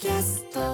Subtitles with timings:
[0.00, 0.69] キャスト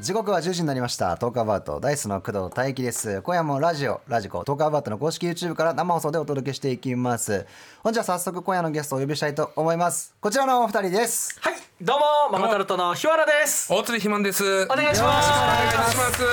[0.00, 7.46] 時刻は10時になりましたトークアバウトダイスの工藤大輝です今夜もラジオラジコトークアバウトの公式 YouTube から生放送でお届けしていきます
[7.82, 11.98] 本日は早速今夜のゲストをお呼びしたいと思いますこちらのお二人ですはい、どう
[12.30, 13.72] もママタルトの日原です。
[13.72, 14.42] 大鶴ひまんです。
[14.62, 15.30] おお願いします。
[15.30, 16.24] 願いします。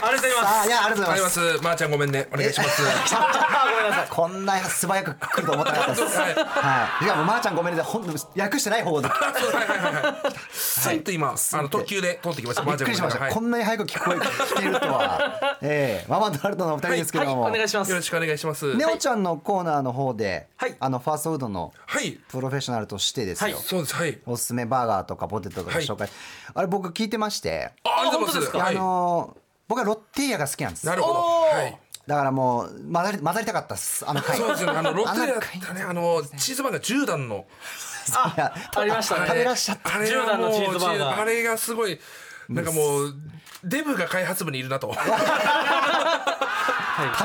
[0.00, 0.60] ありがとうございます。
[0.62, 1.64] あいやありがとうございますす。
[1.64, 2.28] まーちゃんごめんね。
[2.32, 2.82] お願いします。
[3.16, 4.06] あごめんなさい。
[4.08, 9.08] こんな素早く来ると思ってなかったですはいはい、いやもうまーちゃんごめんねほんと訳してない方で
[10.52, 12.62] スンと今あの特急で通ってきました。
[12.84, 17.96] びっくりしました、はいこんなに早く聞こえ聞けるとはええママタルトのお二人ですけはい、ども、お願いしますよ。
[17.96, 18.76] ろしくお願いします。
[18.76, 22.12] ネオちゃんのコーナーの方で、はいあのファーストフードのはい。
[22.28, 23.94] プロフェッショナルとしてですよ、はいそうです。
[23.94, 24.18] はい。
[24.26, 26.08] おすすめバーガーとかポテトとか紹介、
[26.54, 28.52] あれ僕聞いてまして、あ、ありがとうございます。
[28.52, 28.74] 本当ですかあはい。
[28.74, 29.36] の
[29.68, 31.20] 僕はロッテリアが好きなんですなるほど。
[31.20, 31.78] はい。
[32.06, 34.78] だからもう混ざり混ざりたかったっすあの回そうですよね。
[34.78, 35.82] あのロッテリアだあのったね。
[35.82, 37.46] あのチーズバーガー10段の。
[38.36, 41.98] いやありましたね食べらっしゃったあれは10段のチーズバーガーあれがすごい
[42.50, 43.14] なんかもう
[43.64, 44.94] デブが開発部にいるなと。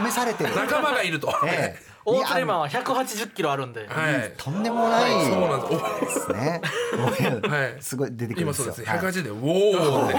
[0.07, 1.33] 試されてる、仲間がいると。
[1.45, 1.95] ええ。
[2.05, 2.19] 大い。
[2.19, 3.87] や鶴マンは180キロあるんで。
[3.87, 4.33] はい。
[4.37, 5.75] とんでもないそうなんで
[6.07, 6.27] す。
[6.27, 6.61] ですね。
[7.49, 7.81] はい。
[7.81, 8.63] すごい出てくるんですよ。
[8.63, 8.81] 今そうです。
[8.81, 8.85] ね。
[8.85, 8.99] はい。
[8.99, 10.05] 180で、ウォー。
[10.05, 10.13] って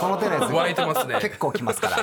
[0.00, 1.18] この手のやつ湧いてますね。
[1.20, 1.96] 結構きますから、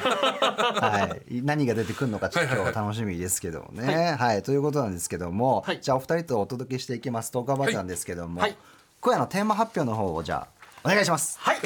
[0.90, 4.42] はい、何が出てくるのかちょっと今日は楽しみですけどもね、はい。
[4.42, 5.80] ということなんですけども、はい。
[5.82, 7.32] じゃあお二人とお届けしていきます。
[7.32, 8.56] トークアバなんですけども、はい。
[9.02, 10.53] 今夜のテーマ発表の方をじゃあ
[10.84, 11.38] お願いします。
[11.40, 11.58] はい、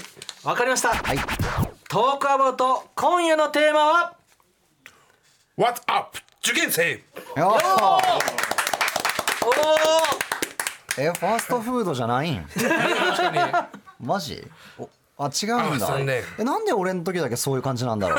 [0.44, 0.90] わかりました。
[0.90, 1.18] はい。
[1.90, 4.14] トークアバウト今夜のテーマは
[5.58, 6.18] ？What's up?
[6.44, 6.92] 受験生。
[6.92, 7.78] よー。
[10.98, 12.44] おえファーストフードじゃないん？
[12.44, 13.68] 確か
[14.02, 14.08] に。
[14.08, 14.44] マジ？
[14.78, 15.86] おあ違うんだ。
[15.88, 16.22] あ残念。
[16.38, 18.18] えなんで俺の時だけそういう感じなんだろ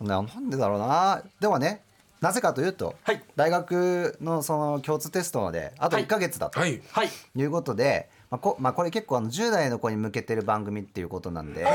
[0.00, 0.04] う？
[0.04, 1.22] ななんでだろうな。
[1.40, 1.82] ではね
[2.20, 3.22] なぜかというと、はい。
[3.36, 6.04] 大学のその共通テストまであとはい。
[6.04, 6.82] 1か月だと、はい。
[6.90, 7.10] はい。
[7.36, 11.66] いうことで、まあこまあ、これ結構あの10代の子に向けてる番組っていうことなんで。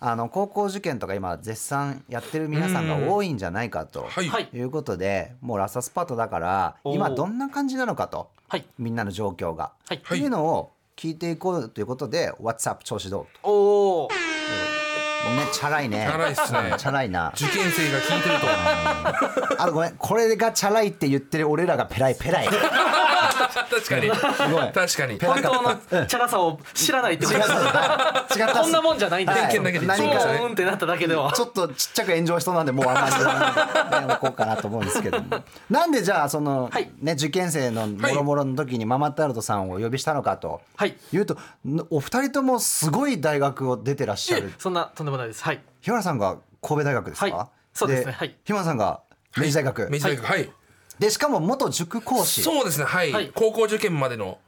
[0.00, 4.58] あの高校受験とか今絶賛やってる皆さんが多いんじゃないかとはい。
[4.60, 8.66] うことでもうラストスパートだから今どんな感じなのかとはい。
[8.78, 13.48] みんなの状況が、はいっていうのを聞いていこうということで「What's up 調子どう?
[13.48, 14.08] おお。」
[15.24, 16.06] ごめんチャラいね。
[16.08, 16.74] チャラいっすね。
[16.78, 17.32] チャラいな。
[17.34, 19.62] 受験生が聞いてると。
[19.62, 22.48] あとごめんこれがチャラいって言ってる俺らがペライペライ。
[22.48, 24.08] 確かに。
[24.08, 24.72] ごい。
[24.72, 25.18] 確かに。
[25.18, 27.38] 本当のチャラさを知らないってこと。
[27.38, 27.50] です。
[28.38, 28.60] 違った。
[28.62, 29.86] こんなもんじゃないんですはい偏見だけで。
[29.86, 31.32] 何かそううんってなっただけでは。
[31.32, 35.42] ちょっとちっちゃく炎上しそうなんでもうあんまり言わないでおこうかなと思うんですけども。
[35.70, 36.90] なんでじゃあその、はい。
[37.00, 40.96] ね受験生のもろもろの時にママタルトさんをお呼びしたのかとはい。
[41.12, 41.34] いうと
[41.66, 45.42] んお二人ともすごい大学を出てらっしゃるそんなとんでもないです。
[45.42, 45.60] はい。
[45.80, 49.02] 日原さんが神戸大学ですか、はいそうですねはい日原さんが
[49.36, 50.26] 明治大学、明治大学。
[50.26, 50.50] はい。
[50.98, 52.84] でしかも元塾講師そうですね。
[52.84, 53.30] はいはい。
[53.32, 54.38] 高校受験までの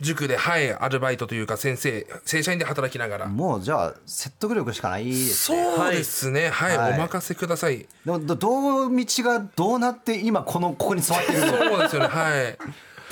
[0.00, 3.26] 塾で、はい、アルバイトというか先生、正社員で働きながら。
[3.26, 6.50] もうじゃあ説得力しかないですねそうですね。
[6.50, 6.76] はい。
[6.76, 7.78] はいお任せください。
[7.78, 11.46] でもどどう道がどうなって今このここに座ってるの？
[11.46, 12.08] っそうですよね。
[12.08, 12.58] はい。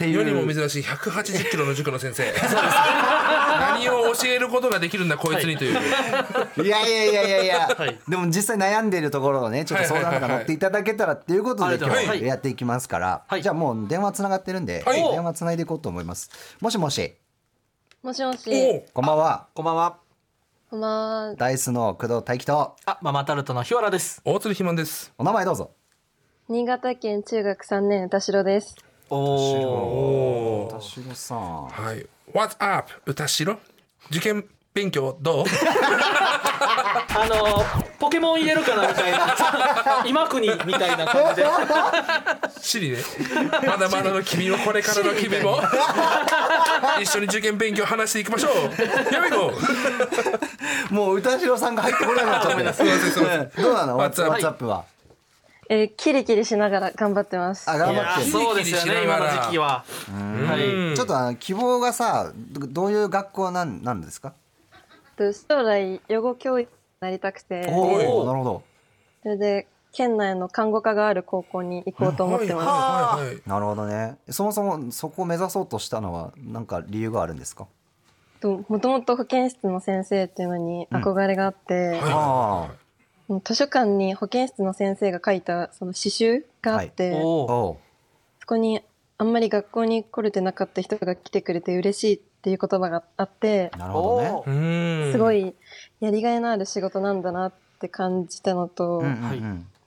[0.02, 0.18] ていう。
[0.18, 2.32] 世にも珍しい180キロの塾の先生。
[3.60, 6.64] 何を教えることができるんだこいつにという。
[6.64, 7.98] いやいやいやいやいや、はい。
[8.08, 13.42] でも実際悩んでいるところをねちょっと相談とか乗っていただけたらっていうことで今日やっていきますから、はい。
[13.42, 15.02] じゃあもう電話つながってるんで、はい。
[15.02, 16.30] 電話つないでいこうと思います。
[16.60, 17.14] もしもし。
[18.02, 18.82] もしもし。
[18.92, 19.46] こんばんは。
[19.54, 19.96] こんばんは。
[20.70, 21.34] こんばんは。
[21.36, 22.76] ダイスの工藤大輝と。
[22.86, 24.20] あ、ママタルトの日原です。
[24.24, 25.12] 大鶴ひまんです。
[25.18, 25.70] お名前どうぞ。
[26.48, 28.74] 新潟県中学3年歌代です。
[29.14, 30.66] おおお。
[30.66, 30.68] お。
[30.72, 32.06] 田代さんはい。
[32.32, 32.90] What's up?
[33.04, 33.58] 歌代
[34.10, 35.44] 受験勉強どう？
[37.14, 37.62] あの
[37.98, 39.36] ポケモン入れるかなみたいな
[40.06, 41.46] 今国みたいな感じで
[42.60, 42.98] シリね。
[43.66, 45.60] まだまだの君もこれからの君も
[47.00, 48.52] 一緒に受験勉強話していきましょう。
[49.22, 49.52] We go!
[50.90, 52.24] もう歌代さんが入ってこない
[53.60, 54.84] どうなの？What's up？What's up は
[55.74, 57.70] えーキリキリしながら頑張ってます。
[57.70, 58.30] あ頑張ってる。
[58.30, 59.86] そうですよね今の時期は。
[60.10, 60.94] はい。
[60.94, 64.34] ちょっとあの希望がさどどういう学校なんなんですか？
[65.16, 68.62] と将来養護教育になりたくて、おおなるほど。
[69.22, 72.66] それで県内の看護科がある高校に行こうと思ってます。
[72.66, 73.42] はいはいはい。
[73.46, 74.18] なるほどね。
[74.28, 77.66] そもそもそこを目指そうとしたのは何か理由があるんですか？
[78.42, 82.68] ともともと保健室の先生っていうのに憧れがあって、あ
[83.44, 87.76] 図書館に保健室の先生が書いたその詩集があって、あおおおう
[88.40, 88.80] そこに
[89.18, 95.12] あんまり学校に来れてなかった人が来てくれて嬉しいっていう言葉があって、なるほどね。
[95.12, 95.54] すごい
[96.00, 99.22] やりがいのある仕事なんだなって感じたのと、うんうんうん。
[99.22, 99.42] はい。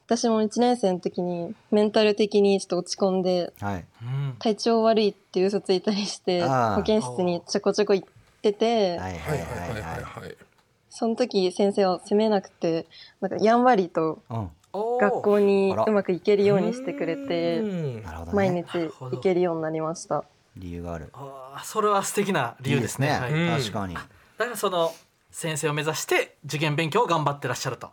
[0.08, 3.86] 私も1年生の時にメンタル的にちょっと落ち込んではい。
[4.02, 4.36] うん。
[4.40, 8.08] 体調悪いっていう嘘ついたりして保健室にちょこちょこ行っ
[8.50, 10.38] ってて、はいはいはいはいははいいはいはい
[10.98, 12.88] その時先生は責めなくて
[13.20, 14.24] なんかやんわりと
[14.74, 17.62] 学校にうまくいけるようにしてくれうて
[18.34, 18.64] 毎ね。
[18.64, 20.24] 日行けるようになりました。
[20.56, 21.10] 理由がある。
[21.14, 23.08] あーそれは素敵な理由ですね。
[23.08, 23.58] いいはいうん。
[23.60, 23.94] 確かに。
[23.94, 24.02] だ
[24.38, 24.94] からその
[25.32, 27.90] 先生を目指して受験勉強を頑張ってらっしゃると。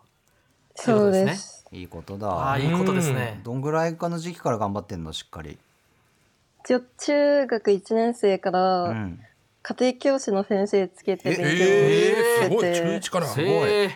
[0.76, 1.66] そうです。
[1.72, 2.28] いいことだ。
[2.28, 3.40] ああいいことですね。
[3.42, 5.58] どんぐらいかの時期から頑張ってんのしっかり。
[6.64, 9.20] 中学1年生かうらん
[9.62, 13.26] 家庭教師の先生つけて勉強えー、すごいして中一から。
[13.26, 13.70] すごい。
[13.70, 13.90] へー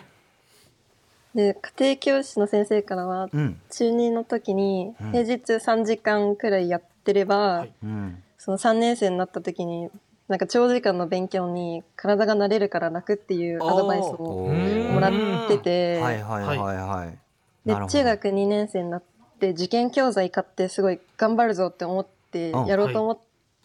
[1.35, 3.59] で家庭教師の先生からはうん。
[3.69, 5.11] 中2の時にうん。
[5.11, 7.73] 平日3時間くらいやってれば、はい。
[7.83, 8.23] うん。
[8.37, 9.89] その3年生になった時に
[10.27, 17.17] なんか長時間の勉強に体が慣れるから楽っていうアドバイスをもらってて、はいはいはいはい
[17.65, 19.03] で中学2年生になっ
[19.39, 22.65] て受験教材買ってすごい頑張るぞって思ってうん。
[22.67, 23.19] やろうと思っ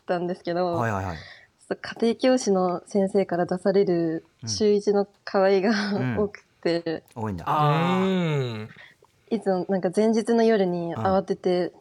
[0.06, 1.16] たんですけど、はいはいはい
[1.74, 6.18] と家庭教師の先生から出される週一の課題が、うん。
[6.18, 7.02] 多くて。
[7.14, 7.44] 多いんだ。
[9.30, 11.72] いつもなんか前日の夜に慌てて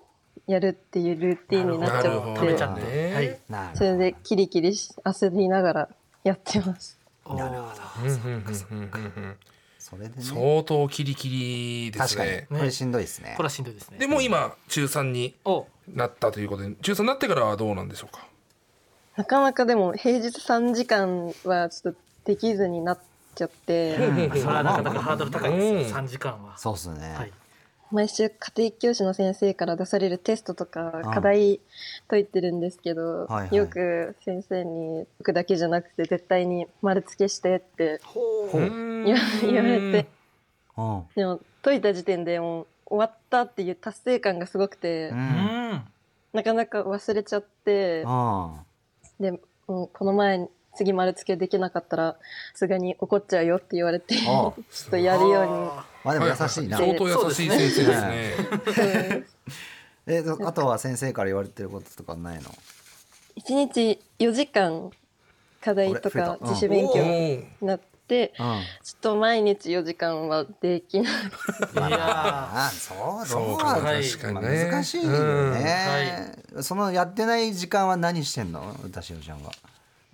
[0.48, 2.36] やるっていうルーティンになっちゃっなるほど。
[2.36, 3.40] 食べちてゃって、はい。
[3.76, 5.90] それでキリキリし焦りながら
[6.24, 6.98] やってます。
[7.28, 7.82] なるほど。
[8.04, 9.36] うんうんうんうんうん。
[9.78, 10.14] それでね。
[10.22, 12.32] 相当キリキリです確かに。
[12.32, 12.48] ね。
[12.50, 13.34] これしんどいですね。
[13.36, 13.98] これはしんどいですね。
[13.98, 15.68] でも今中3にお。
[15.88, 18.26] なったということで中3になってからはどうなんでしょうか？
[19.18, 23.00] なかなかでも平日3時間はちょっとできずになっ
[23.36, 24.30] ちゃって、うん。
[24.30, 25.92] それはなかなかハードル高いです。
[25.92, 26.06] ようん。
[26.06, 26.58] 3時間は。
[26.58, 27.14] そうっすね。
[27.14, 27.32] はい。
[27.92, 31.60] 毎週家庭教師の先生から出されるテストとかうん課題
[32.08, 33.56] 解いてるんですけど、はいはい。
[33.56, 38.00] よく先生に僕だけじゃなくて絶対に丸付けしてって。
[38.54, 40.08] 言われて。
[40.78, 41.04] うん。
[41.16, 48.64] でも解いた時点でもう終わったっていう達成感がすごくて、なかなか忘れちゃって、あ
[49.22, 49.32] で
[49.68, 52.14] もうこの前次丸付けできなかったら
[52.54, 54.32] さすがに怒っちゃうよって言われてちあ。
[54.32, 55.52] ょっとやるように。
[55.52, 56.78] あまあでも優しいな。
[56.78, 59.24] 相当優しい先生ですね。
[60.08, 62.50] えあとは先生から言われてることとかないの？
[63.36, 64.92] 一日4時間
[65.62, 67.86] 課題とか自主勉強おにーなって、
[68.16, 68.34] うん。
[68.36, 71.14] ちょっと毎日4時間はできない。
[71.14, 71.98] ーいや
[72.68, 75.10] あそうそうか確かにまあね難しいよ
[75.54, 78.76] ね、そのやってない時間は何してんの？
[78.84, 79.52] 歌しおちゃんは。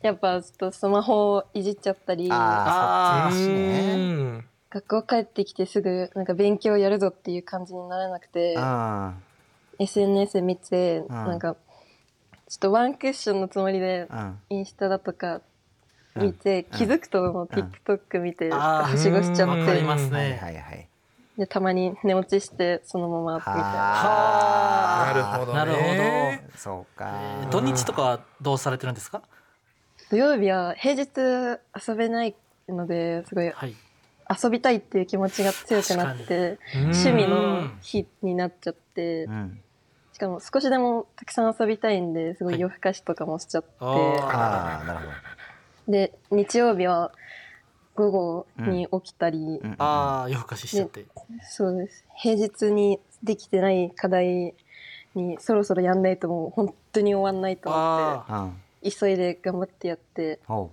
[0.01, 3.95] やっぱちょっとスマホをいじっちゃったり、あーそっちうね。
[3.97, 9.13] ん学校帰ってきてすぐなんか勉強やるぞっていう感じにならなくて、あ
[9.79, 11.07] SNS 見て、ん。
[11.07, 11.55] なんか
[12.49, 14.07] ちょっとワンクッションのつもりで
[14.49, 15.41] インスタだとか
[16.17, 20.87] 見て、気づくともう TikTok 見て、はしごしちゃっわかりて、ますはいねはいはい。
[21.37, 23.61] でたまに寝落ちしてそのままみたいな。
[23.63, 25.57] はなるほどね。
[25.59, 25.83] なるほど。
[26.53, 27.11] あそうか、
[27.41, 29.21] えー土日とかはどうされてるんですか？
[30.09, 31.09] 土曜日は平日
[31.87, 32.35] 遊べない
[32.67, 33.75] のですごいはい。
[34.43, 39.25] 遊びたいっていう気持ちが強くなってうん趣味の日になっちゃって。
[39.25, 39.61] うん。
[40.13, 45.11] しかも少しでもたくさん遊びたいんですごい夜更かしとかもしちゃって、ああなるほど
[45.87, 47.11] で日曜日は
[47.95, 51.05] 午後に起きたり、うんああ夜更かししちゃって。
[51.49, 52.05] そうです。
[52.15, 54.53] 平日にできてない課題
[55.15, 58.51] にそろそろやんないともう本当に終わんないと思っあうん
[58.83, 60.39] て急いで頑張ってやって。
[60.45, 60.71] ほ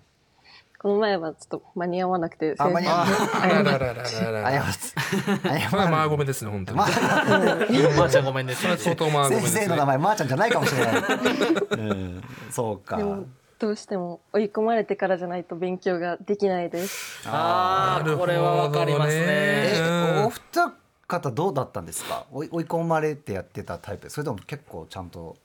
[0.79, 4.51] この前はちょっと間に合わなくてあ間に合わないあらららららうら。
[4.51, 4.95] 謝ます。
[5.43, 6.79] 謝まあまあるごめんですね本当に。
[6.79, 6.89] まあ。
[6.89, 7.41] あ
[7.97, 8.53] まあちゃんごめんね。
[8.55, 10.95] それは相当まあごめん先ですね生の名前まーちゃんじゃないかもしれない、
[11.73, 12.99] うん、そうか。
[12.99, 13.25] でも
[13.59, 17.29] どうしても追い込まれてからじゃないと勉強ができないです。
[17.29, 19.81] ああこれはわかりますえ
[20.17, 20.73] ねお二
[21.07, 22.27] 方どうだったんですか？
[22.33, 24.11] 追い追い込まれてやってたタイプ。
[24.11, 25.37] それとも結構ちゃんと。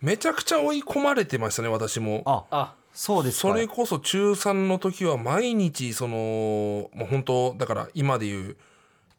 [0.00, 2.22] めちゃくちゃ追い込まれてましたね私も。
[2.24, 2.74] ああ。
[2.92, 3.48] そうですか。
[3.48, 6.16] それこそ中3の時は毎日その
[6.94, 8.56] もう本当だから今でいう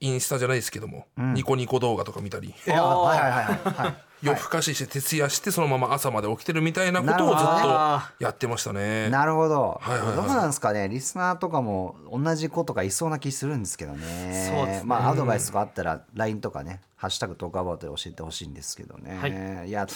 [0.02, 1.34] インスタじゃないですけども、ん。
[1.34, 2.54] ニコニコ動画とか見たり。
[2.66, 2.84] はいは
[3.16, 3.86] いはいはい。
[3.86, 3.96] はい。
[4.24, 9.10] 夜更かしして徹夜してそのまま朝まで起きてるみたいなことをずっとあやってましたね。
[9.10, 10.16] なるほど、はいはいはい。
[10.16, 10.90] どうなんですかね？
[10.90, 14.52] リスナーとかも同じ子とかいそうな気するんですけどね。
[14.56, 14.84] そうですね。
[14.86, 19.28] まあアドバイスとかあったら LINE とかね「ハッシュタグトークアバウト」で教えてほしいんですけどね、、は
[19.66, 19.88] いや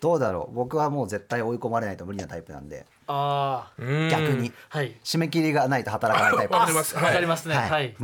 [0.00, 0.54] どうだろう？
[0.54, 4.52] 僕はもう絶対追い込まれないと無理なタイプなんであうん逆に。
[4.68, 4.94] はい。
[5.02, 6.54] 締め切りがないと働かないタイプ。
[6.54, 6.94] わかります。
[6.94, 7.54] わかりはますね。
[7.54, 7.70] はい。
[7.70, 7.94] はい。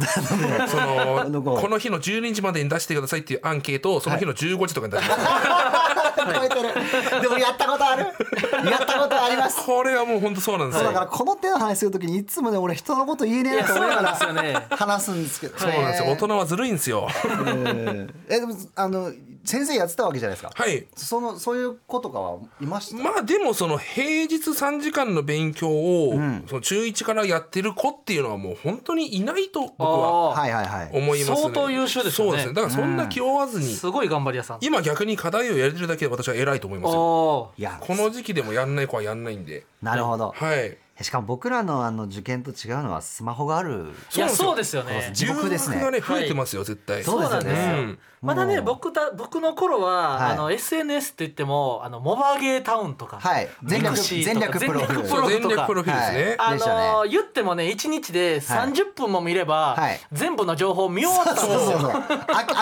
[0.68, 0.80] そ
[1.20, 8.04] あのこうの日の12時までに出してくださいっていうアンケートをその日の15時とかに出してます、超えてるでもやったことある。
[8.04, 9.64] やったことあります。
[9.64, 10.86] これはもう本当そうなんですよ。
[10.86, 15.58] だからこの手の話するときにいつもね俺人のこと言えねえなと思いながらいやそうなんですよね話すんですけど。
[15.58, 16.10] そうなんですよ。
[16.10, 17.08] 大人はずるいんですよ。
[17.24, 19.12] うんえでもあの
[19.44, 20.52] 先生やってたわけじゃないですか。
[20.54, 20.86] はい。
[20.96, 26.44] そのそういう子とかはいました、まあでもその平日3時間の勉強を、ん。
[26.48, 30.90] その中1からやってる子っていうのはもう本当にいないと僕はあはいはいはい。
[30.92, 31.36] 思いますね。
[31.36, 32.32] 相当優秀ですよね。
[32.32, 32.54] そうですね。
[32.54, 34.58] だからそんな気負わずに、ーすごい頑張り屋さん。
[34.60, 37.00] 今逆に課題をやれるだけで私は偉いと思いますよ。
[37.00, 37.60] おー。
[37.60, 37.78] いや。
[37.80, 39.66] この時期でもやんない子はやんないんで。
[39.82, 43.86] なるほど、はいしかも僕らのあの受験と違うのはスマホがある。
[44.14, 44.84] いやそうですよ。
[44.84, 45.10] ね。
[45.12, 45.80] 地獄ですね。
[45.80, 47.02] がね増えてますよ、絶対。
[47.02, 47.76] そうなんですよ。
[47.76, 47.98] うん。
[48.22, 50.32] まだね僕だ僕の頃は、はい。
[50.32, 53.48] あの SNS って言ってもあのモバゲータウンとか、はい。
[53.64, 55.08] 全力 mixi とか全力プロフィール。
[55.08, 56.86] そう全力プロフィールですね、あでしたね。
[56.92, 60.00] のー言ってもね1日で30分も見れば、はい。
[60.12, 61.58] 全部の情報見終わったんですよ。
[61.58, 61.90] そうそうそう。
[61.90, 61.98] あ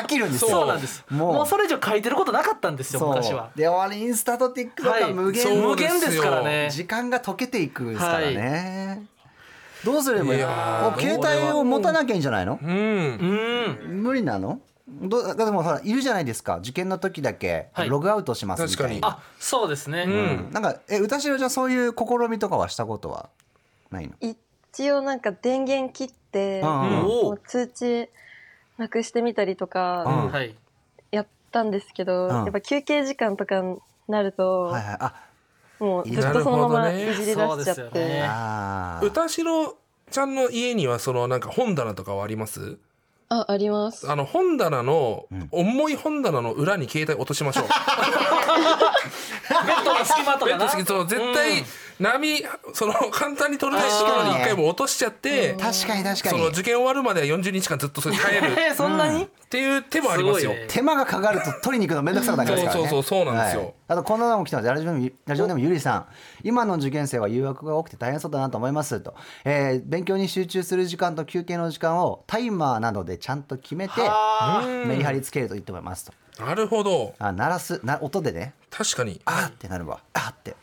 [0.02, 0.50] 飽きるんですよ。
[0.50, 0.66] そう。
[0.66, 1.04] なんです。
[1.10, 1.34] もう。
[1.34, 3.08] もうそれ以上書いてることなかったんですよそう。
[3.10, 3.50] 昔は。
[3.54, 6.70] で終わりインスタと TikTok はが無限、そう無限ですからね。
[6.70, 9.06] 時間が溶けていくですからね、
[9.84, 10.40] どうすればいい
[11.00, 12.58] 携帯を持たなきゃいいんじゃないの？
[12.62, 12.70] うん。
[12.70, 14.02] うん。
[14.02, 14.60] 無理なの？
[14.88, 16.58] どでもほらいるじゃないですか。
[16.58, 17.68] 受験の時だけ。
[17.72, 17.88] はい。
[17.88, 20.50] ログアウトしますみたい確な、あそうですね、ん。
[20.52, 23.28] なんかえ歌代じゃそういう試みとかはしたことは
[23.90, 24.14] ないの？
[24.20, 28.08] 一応なんか電源切って、うん通知
[28.78, 30.30] なくしてみたりとか
[31.10, 32.30] やったんですけど、うん。
[32.30, 33.76] やっぱ休憩時間とかに
[34.08, 34.96] なると、はいはい。
[35.00, 35.14] あ
[35.82, 38.22] もうずっとそのままいじり出しちゃなるほどって、ねそうですよね。
[38.24, 39.74] あー歌代
[40.10, 42.78] ちゃんの家にはそのなんか本棚とかはあります？
[43.30, 44.08] ああります。
[44.08, 45.48] あの本棚の、ん。
[45.50, 47.64] 重い本棚の裏に携帯落としましょう。
[49.66, 51.64] ベッドの隙間とベッドかな好きそう絶対
[52.02, 52.44] 波
[52.74, 58.46] その 簡単に取れないところに一回も落としちゃって、確かに確かそにの受験終わるまでは40日間ずっとそれ耐える。
[58.60, 60.52] え ーそんなに、っていう手もありますよ。
[60.68, 62.80] 手間がかかると取りに行くのめんどくさくなりますからね。
[62.80, 63.60] そうそうそうそうなんですよ。
[63.62, 63.74] はい。
[63.88, 64.68] あとこんなのも来てます。
[64.68, 66.06] ラジオネームラジオネームゆりさん。
[66.42, 74.62] 今の受験生は誘惑が多くて大変そうだなと思いますと、えー勉強に集中する時間と休憩の時間をタイマーなどでちゃんと決めてあ。
[74.86, 76.12] メリハリつけるといいと思いますと。
[76.44, 77.14] なるほど。
[77.18, 77.80] あ鳴らす？
[77.84, 78.54] な音でね。
[78.70, 79.20] 確かに。
[79.26, 80.00] あーってなるわ。
[80.14, 80.56] あーって、うん、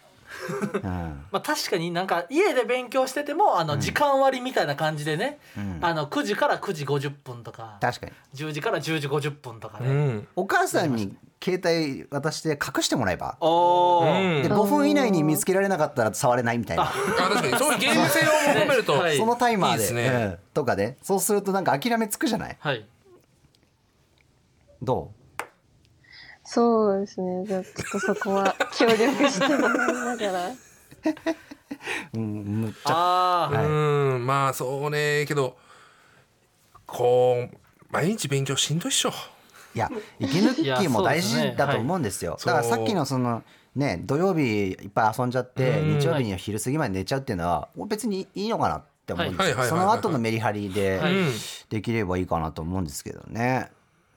[1.32, 5.40] まあ、確かになんか家で勉強しててもあの時間割みたいな感じでね、
[5.82, 7.78] あの9時から9時50分とか。
[7.82, 8.12] 確かに。
[8.36, 10.28] 10時から10時50分とかね、うん。
[10.36, 13.38] お母さんに携帯渡して隠してもらえば？
[13.42, 14.44] おー、うん。
[14.44, 16.84] で5分以内に見つけられなかったら触れないみたいな。
[16.84, 16.88] あ
[17.18, 17.58] 確かに。
[17.58, 19.18] そういうゲーム性を求めると、 はい。
[19.18, 19.76] そのタイマーで。
[19.76, 20.08] いいですね。
[20.08, 20.38] うん。
[20.54, 20.98] とかで。
[21.02, 22.58] そうするとなんか諦めつくじゃない？
[22.60, 22.86] はい。
[24.82, 25.12] ど
[26.52, 27.46] そうですね。
[27.46, 30.48] じゃあちょっとそこは 協力してもらいながら。
[30.50, 30.56] う、
[32.16, 32.22] うん、
[32.62, 32.92] むっちゃ。
[32.92, 33.66] ああ、はい。
[33.66, 35.26] うーんまあそうね。
[35.28, 35.58] けど
[36.88, 37.58] こう
[37.92, 39.12] 毎日勉強しんどいっしょ。
[39.76, 42.38] いや息抜きも大事だと思うんですよ。
[42.40, 42.72] そうですね。
[42.72, 43.44] だからさっきのその
[43.76, 46.00] ね土曜日いっぱい遊んじゃってうん。
[46.00, 49.54] 日曜日には昼過ぎまで寝ちゃうっていうのは別にいいのかなって思うんですよはい。
[49.54, 51.00] はいはいはいその後のメリハリで
[51.70, 53.70] できればいいかなと思うんですけどね、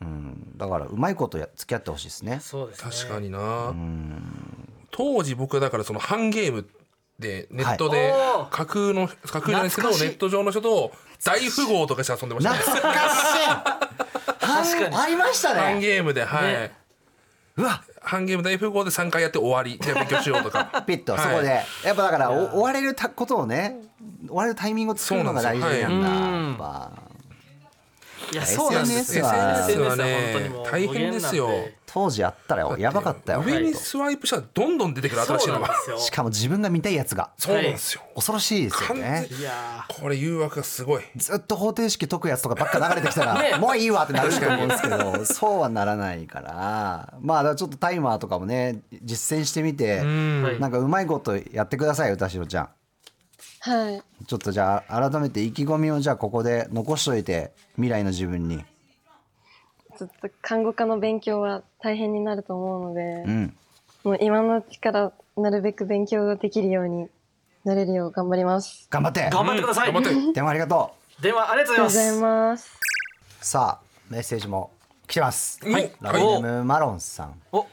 [0.02, 2.40] うん、だからうまいことや付き合ってほしいですね。
[2.40, 2.90] そうですね。
[2.90, 3.74] 確かにな。
[4.90, 6.68] 当時僕だからそのハンゲーム
[7.18, 8.54] でネットではい。
[8.54, 10.92] 架空の架空じゃないですけどネット上の人と
[11.24, 12.58] 大富豪とかして遊んでましたね。
[12.58, 14.72] 懐かしい。
[14.74, 16.72] 確かにありましたハンねゲームではい、ね。
[17.56, 17.82] うわ。
[18.00, 19.78] ハンゲーム大富豪で3回やって終わり。
[19.80, 20.82] じゃあ勉強しようとか。
[20.86, 21.48] ピッとはいそこで、
[21.84, 23.80] やっぱだからお終われるたことをね
[24.26, 25.78] 終われるタイミングを作るのが大事なんだ。
[25.78, 26.10] そうなんですよ。
[26.40, 27.01] やっぱ
[28.32, 29.26] いやそうなんですよ。
[29.26, 29.96] SNS は。
[29.96, 31.48] ね本当にもう大変ですよ。
[31.86, 33.42] 当時あったらやばかったよ。
[33.46, 35.68] 上にスワイプしたらどんどん出てくる新しいのが。
[35.98, 37.30] しかも自分が見たいやつが。
[37.36, 41.02] そうなんですよ、恐ろしいですよ完ね全いやこれ誘惑がすごい。
[41.16, 43.58] ずっと方程式解くやつとかばっか流れてきたら、 ね。
[43.58, 47.12] もういいわってなると思うんですけどそうはならないから。
[47.20, 52.68] まあだからちょっとタイマーとかもね実践してみてなんかうまいことやってください歌代ちゃん
[53.64, 54.02] はい。
[54.26, 58.64] ちょっとじゃあ改めて意気込みをじゃあここで残しといて未来の自分に。
[59.96, 63.56] ちょっと看護科の勉強は大変になると思うので、うん。
[64.02, 67.08] もう今のうちからなるべく勉強できるように
[67.64, 68.88] なれるよう頑張ります。
[68.90, 69.30] 頑張って。
[69.30, 71.22] 頑張ってください、頑張って電話ありがとう。
[71.22, 72.80] 電話ありがとうございます。
[73.40, 74.72] さあメッセージも
[75.06, 75.60] 来てます。
[75.64, 75.92] はい。
[76.00, 77.40] ラブネームマロンさん。
[77.52, 77.66] お。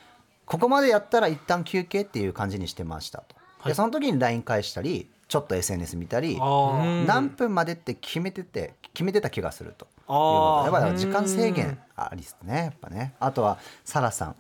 [0.46, 3.24] ここまでやったら一旦休憩っていう感じにしてました
[3.64, 10.82] と、でその時に LINE 返したりちょっと SNS 見たり何分までって決めてて決めてた気がするというあことー。
[10.82, 13.14] やっぱり時間制限ありですねやっぱね。
[13.20, 14.36] あとはサラさん。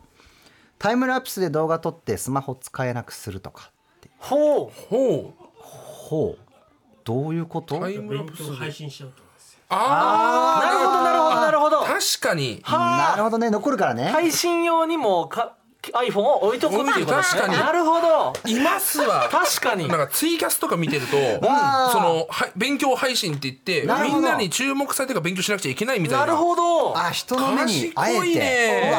[0.79, 4.09] タイムラプスで動画撮ってスマホ使えなくするとかって。
[4.17, 5.43] ほうほう。
[5.61, 6.37] ほう。
[7.03, 7.79] どういうこと？
[7.79, 9.29] タイムラ勉プス配信しちゃうと
[9.69, 11.81] なるほどなるほどなるほど。
[11.81, 12.63] ー確かに。
[12.67, 13.51] なるほどね。
[13.51, 17.53] 残るからね、配信用にもか iPhone を置いとくってい確かに。
[17.53, 18.33] なるほど。
[18.45, 19.29] いますわ。
[19.31, 19.87] 確かに。
[19.87, 26.25] なんかツイキャスとか見てると、そのは勉強配信って言ってみんなに注目されてから勉強しなくちゃいけないみたいな。
[26.25, 26.97] なるほど。
[26.97, 28.93] あ人の目にあえ賢いて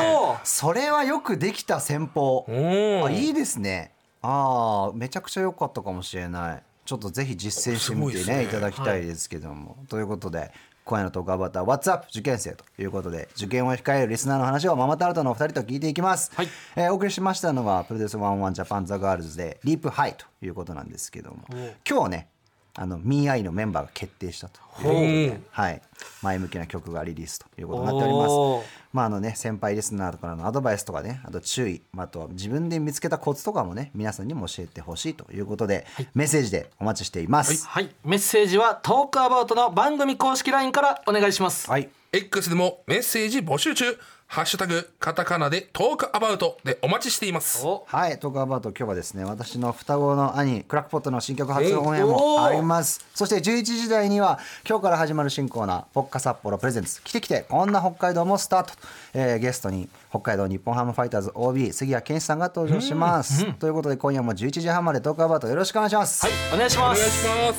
[0.45, 2.47] それはよくできた戦法。
[2.49, 3.93] あいいですね。
[4.23, 6.63] ああめちゃくちゃ良かったかもしれない。
[6.87, 8.45] ちょっとぜひ実践してみてねね。
[8.45, 10.51] いただきたいですけども、ということで
[10.85, 16.49] 今夜の Talk About What's up 受験生ということで受験を控えるリスナーの話をママタルトのお二人と聞いていきます、はい。
[16.77, 21.45] えーお送りしましたのは Produce 101 Japan The Girls で Leap High ということなんですけども
[21.89, 22.29] 今日ね
[22.75, 25.83] あの MeI のメンバーが決定したということで、はい、
[26.23, 37.67] 前向きな曲がリリースということになっておりますまああのね先輩リスナーからのアドバイスとかねあと注意、まあ、あとは自分で見つけたコツとかもね皆さんにも教えてほしいということで、メッセージでお待ちしています。
[37.67, 37.91] はい。
[38.05, 41.71] メッセージはトークアバウトの番組公式 LINE からお願いします。
[41.71, 43.97] はい、X でもメッセージ募集中
[44.31, 47.67] ハッシュタグカタカナでトークアバウトでお待ちしています。
[47.67, 47.83] お。
[47.89, 53.05] はい、トークアバウト今日はですね私の双子の兄クラックポットの新曲発音エもあります。
[53.13, 58.71] そして11時台には今日から始まる新コーナー「ポッカ札幌プレゼンツ」来て来てこんな北海道もスタート、
[59.15, 67.53] えーゲストに北海道日本ハムファイターズ OB 杉谷健一さんが登場します、ということで今夜も11時半までトークアバウトよろしくお願いします、はいお願いしまお願いすしま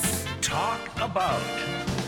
[2.00, 2.01] す.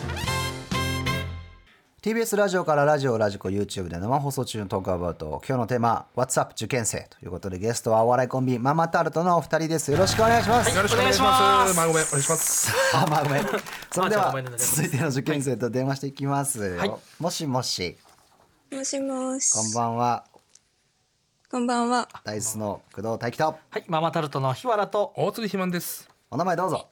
[2.04, 9.90] TBS ラジオからラジオラジコ YouTube で生放送中のトークアバウト今日のテーマ「What's up 受験生」ということでゲストはお笑いコンビママタルトのお二人です。
[9.90, 11.68] よろしくお願いします、よろしくお願いします。
[11.70, 12.74] ますまあごめんお願いします。
[12.94, 13.48] あまあごめん
[13.90, 16.60] それでは続いての受験生と電話していきます。
[16.60, 16.94] よ、はい。
[17.20, 17.98] もしもし。
[18.70, 19.54] もしもし。
[19.54, 20.26] こんばんは。
[21.50, 22.10] こんばんは。
[22.26, 23.46] ダイスの工藤大樹と。
[23.46, 25.14] はいママタルトの日原と。
[25.16, 26.10] 大鶴ひまんです。
[26.30, 26.90] お名前どうぞ。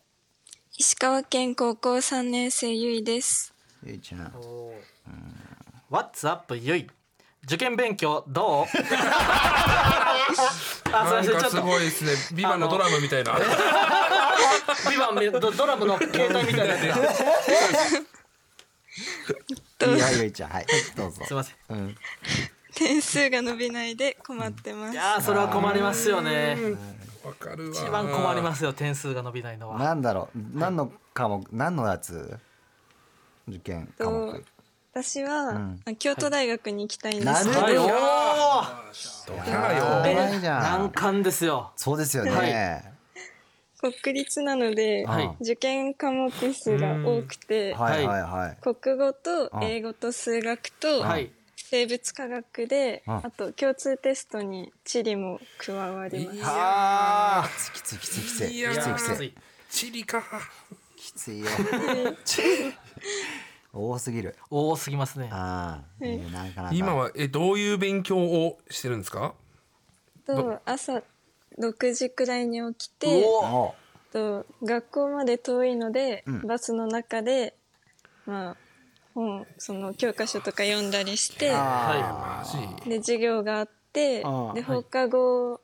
[0.77, 3.53] 石川県高校3年生ゆいです。
[3.83, 4.33] ゆいちゃん
[5.89, 6.89] What's up ゆい。
[7.43, 8.65] 受験勉強どう？
[10.93, 11.63] あなんかすすいませんちょっと。
[11.63, 12.11] ごいですね。
[12.37, 13.33] ビバンのドラムみたいな。
[14.89, 16.87] ビバンドドラムの携帯みたいなやつ
[19.79, 20.65] がいやゆいちゃんはい。
[20.95, 21.23] どうぞ。
[21.25, 21.55] すいません。
[21.69, 21.95] うん、
[22.75, 24.93] 点数が伸びないで困ってます。
[24.93, 24.95] い。
[24.95, 26.57] やーそれは困りますよね。
[27.23, 27.75] わかるわ。
[27.75, 29.79] 一番困りますよ点数が伸びないのは。
[29.79, 30.39] なんだろう。
[30.53, 32.37] 何の科目何のやつ？
[33.47, 34.33] 受験科目。
[34.33, 34.43] と
[34.93, 37.77] 私は、京都大学に行きたいんですけど、はい。
[37.77, 38.81] おー
[39.27, 39.33] ど。
[39.33, 40.61] うやよ。
[40.61, 40.89] 難ん。
[40.91, 41.71] 関ですよ。
[41.77, 43.93] そうですよね、はい。
[44.03, 45.37] 国立なので、はい。
[45.39, 48.57] 受験科目数が多くて、はいはいはい。
[48.61, 51.31] 国語と英語と数学とはい。
[51.55, 53.15] 生物科学で、うん。
[53.15, 57.71] あと共通テストに地理も加わります。
[57.71, 58.49] きついきついきつい。
[58.49, 59.13] きついきつい。
[59.13, 59.33] きついつい
[59.69, 60.21] チリか。
[60.97, 61.47] きついよ
[63.73, 64.35] 多すぎる。
[64.49, 65.29] 多すぎますね。
[65.31, 66.75] ああ、いいなかなか。
[66.75, 69.33] 今はえどういう勉強をしてるんですか？
[70.25, 71.01] と朝
[71.57, 73.29] 6時くらいに起きて
[74.11, 76.41] と学校まで遠いので、ん。
[76.47, 77.55] バスの中で
[78.25, 78.57] まあ
[79.13, 82.89] 本その教科書とか読んだりしてはマジ。
[82.89, 85.59] で授業があってあで放課後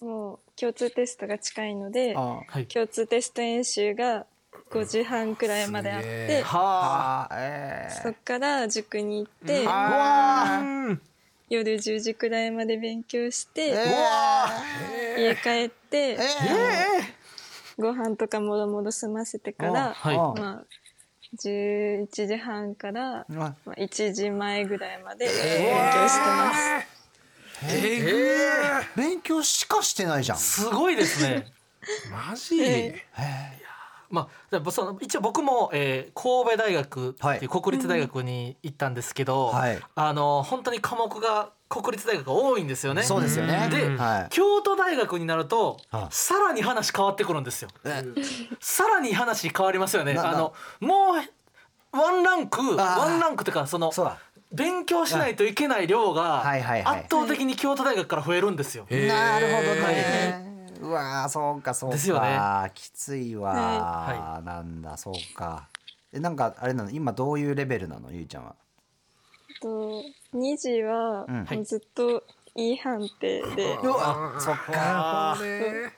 [0.00, 2.66] もう共通テストが近いのであいはい。
[2.66, 4.26] 共通テスト演習が
[4.72, 6.42] 5時半くらいまであってえ。
[6.42, 11.00] はえそっから塾に行ってうん。
[11.48, 16.18] 夜10時くらいまで勉強してえ家帰ってえ
[17.76, 20.16] ご飯とかもろもろ済ませてからはい。
[20.16, 20.64] あまあ
[21.42, 25.32] 11時半から、うんまあ、1時前ぐらいまで勉
[25.92, 26.86] 強してます。
[27.64, 28.00] え
[28.96, 30.38] ぐ勉強しかしてないじゃん。
[30.38, 31.46] すごいですね。
[32.10, 32.62] マジ？
[32.62, 33.02] え
[34.12, 37.38] まあじゃあその一応僕も、えー神戸大学ってはい。
[37.40, 39.80] いう国立大学に行ったんですけど、はい。
[39.94, 43.02] あの本当に科目が国立大学が多いんですよね。
[43.02, 43.68] そうですよね。
[43.70, 44.26] で、はい。
[44.30, 47.70] 京都大学になるとあさらに話変わってくるんですよ。
[47.84, 48.04] え
[48.60, 50.14] さらに話変わりますよね。
[50.14, 53.90] なあのもうワンランクワンランクというかその
[54.52, 58.86] 勉強しないといけない量が圧倒的に京都大学から増えるんですよ。
[58.90, 60.51] なるほどね
[60.82, 61.96] うわーそうかそうか。
[61.96, 62.38] ですよね。
[62.74, 63.56] きついわー、
[64.36, 65.68] はなんだそうか。
[66.12, 66.90] えなんかあれなの？
[66.90, 68.10] 今どういうレベルなの？
[68.12, 68.54] ゆいちゃんは。
[69.60, 70.02] と
[70.34, 71.64] 2時はうん。
[71.64, 72.24] ずっと
[72.56, 75.32] E 判定で、うわそっか。
[75.32, 75.84] あー。
[75.86, 75.92] ね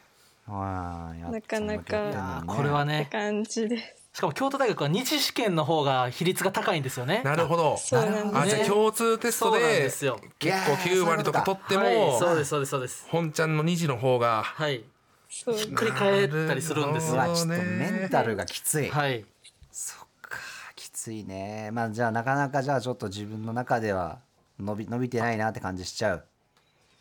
[0.46, 3.08] あーやっなかなかこれはね。
[3.10, 4.03] 感じです。
[4.14, 7.20] しかも京都大学は二次試験の方が比率が高いんですよね。
[7.24, 10.20] なるほどそうなんですあじゃあ共通テストでですよ。
[10.38, 13.06] 結構9割とか取ってはい、もそうですそうですそうです。
[13.10, 14.84] 本ちゃんの2時の方がはい。
[15.28, 17.22] ひっくり返ったりするんですよ。
[17.24, 19.24] ちょっとねメンタルがきつい、はい。
[19.72, 20.38] そっか
[20.76, 24.20] きついねまあじゃあなかなかじゃあちょっと自分の中では
[24.60, 26.24] 伸び伸びてないなって感じしちゃう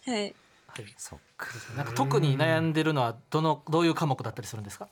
[0.08, 0.34] はい。
[0.98, 1.46] そっか
[1.78, 4.88] なんか特に悩んでるのはどのどういう科目だったりするんですか？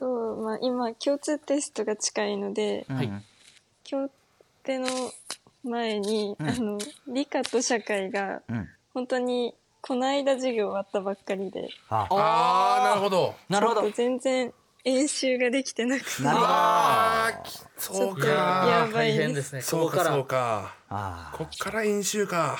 [0.00, 3.06] と、まあ、今共通テストが近いので、はい。
[3.06, 3.22] うん
[3.82, 4.08] 協
[4.62, 4.86] 定の
[5.64, 6.48] 前に、うん。
[6.48, 8.68] あの理科と社会がうん。
[8.92, 12.06] 本当にこの間授業終わったばっかりであ。
[12.10, 13.34] あーなるほど。
[13.48, 13.80] なるほど。
[13.82, 14.52] ちょっと全然
[14.84, 18.26] 演習ができてなくてあーきそうか。
[18.26, 20.74] やば大いで変ですすねそうかそうか。
[20.88, 22.56] あこっから演習か。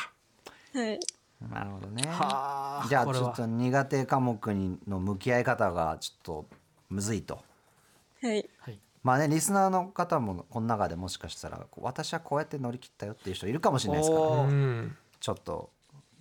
[0.75, 0.99] はい。
[0.99, 2.03] ーなるほどね。
[2.03, 6.47] じゃあちょっと苦手科目にの向き合い方がちょっと
[6.91, 7.43] むずいと。
[8.23, 8.49] はい。
[8.59, 8.79] はい。
[9.03, 14.51] まあねリスナーの方もこの中でもしかしたらこう私はこうやって乗り切ったよっていう人いるかもしれないですから、おー。
[14.51, 14.97] うん。
[15.21, 15.71] ちょっと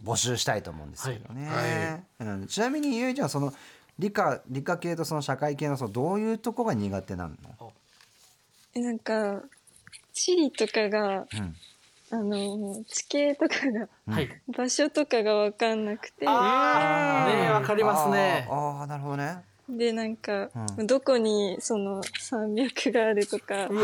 [0.03, 2.25] 募集したいと思うんですけどね、はい。
[2.25, 3.53] うん、ちなみにゆいちゃんはその
[3.97, 7.35] 理科理科系とその社会系のそのどういうとこが苦手なの、
[8.75, 9.41] えなんか
[10.13, 11.55] 地理とかがうん。
[12.11, 14.29] あの地形とかがはい。
[14.57, 16.25] 場所とかが分かんなくて。
[16.27, 17.35] あー。
[17.35, 18.47] ねえわかりますね。
[18.49, 20.87] あーあーなるほどねでなんか、うん。
[20.87, 23.83] どこにその山脈があるとか、はいはいはい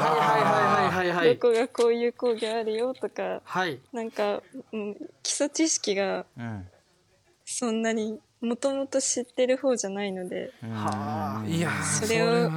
[0.92, 1.16] はいはい。
[1.18, 3.80] はいどこがこういう工業あるよとかはい。
[3.94, 6.68] なんか、うん、基礎知識がうん。
[7.46, 11.48] そんなにもともと知ってる方じじゃないのではあ。
[11.48, 12.50] いやーそれを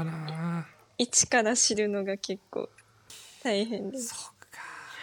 [0.96, 2.68] 一から知るのが結構
[3.44, 4.32] 大変です。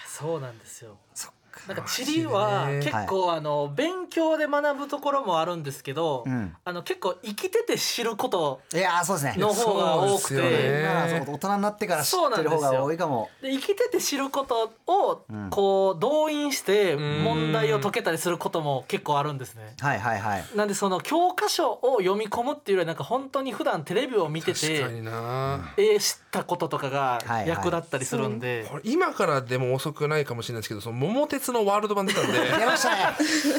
[0.07, 0.97] そうなんですよ。
[1.13, 1.34] そっか
[1.67, 6.55] なんか地理は結構あの勉強で学ぶところもあるんですけど、うん。
[6.63, 9.35] あの結構生きてて知ることいやーそうですね。
[9.37, 10.41] の方が多くて。
[10.41, 11.25] ね。
[11.27, 13.29] 大人になってから知ってる方が多いかも。
[13.41, 15.49] で生きてて知ることをうん。
[15.49, 17.23] こう動員してん。
[17.23, 19.75] 問題を解けたりすることも結構あるんですね。
[19.79, 20.45] はいはいはい。
[20.55, 27.47] なんでその教科書を読み込むっていうよりはなんか本当に普段テレビを見ててえー知ったこととかがはいはい。
[27.47, 32.33] 役立ったりするんで、これ今からでも遅くないかもしれないですけどその桃鉄のワールド版出たんで。
[32.57, 33.15] 出ましたね。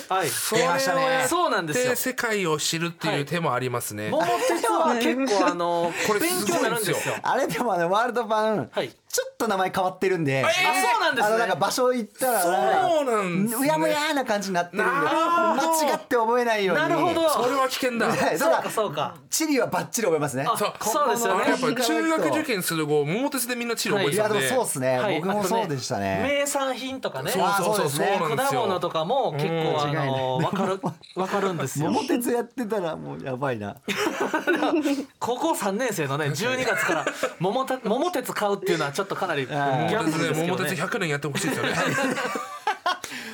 [0.08, 1.02] はい、それを出ましたね。
[1.02, 1.90] やっそうなんですよ。
[1.90, 7.14] て世界を知るっていう手もありますね、桃鉄は結構あのこれ勉強になるんですよ。
[7.22, 8.90] あれでもあのワールド版はい。
[9.16, 10.60] ちょっと名前変わってるんで、あそ
[10.98, 11.60] うなんですあのなんかね。
[11.62, 13.66] 場所行ったらそうなんですね。
[13.68, 17.30] かうやむやな感じになってるんで間違って覚えないようになるほど。
[17.30, 18.08] それは危険だ。
[18.12, 19.14] はいそうかそうか。
[19.30, 20.44] 地理はバッチリ覚えますね。
[20.46, 21.48] あそうそうですよね。
[21.48, 24.34] やっぱり中学受験する後桃鉄でみんな地理覚えいやで。
[24.34, 26.20] もてたんで、そうですね、はい僕もそうでしたね。
[26.22, 27.30] 名産品とかね。
[27.30, 30.78] そうそうそうあそうですねそう果物とかも結構あのわかる
[31.16, 31.90] わかるんですよ。
[31.90, 33.76] 桃鉄やってたらもうやばいな。
[35.18, 37.06] 高校3年生のね12月から
[37.38, 40.92] 桃た桃鉄買うっていうのはちょっとかなりギーャンブル桃鉄ね桃鉄ですけどね。
[40.96, 41.74] 100年やってほしいですよね。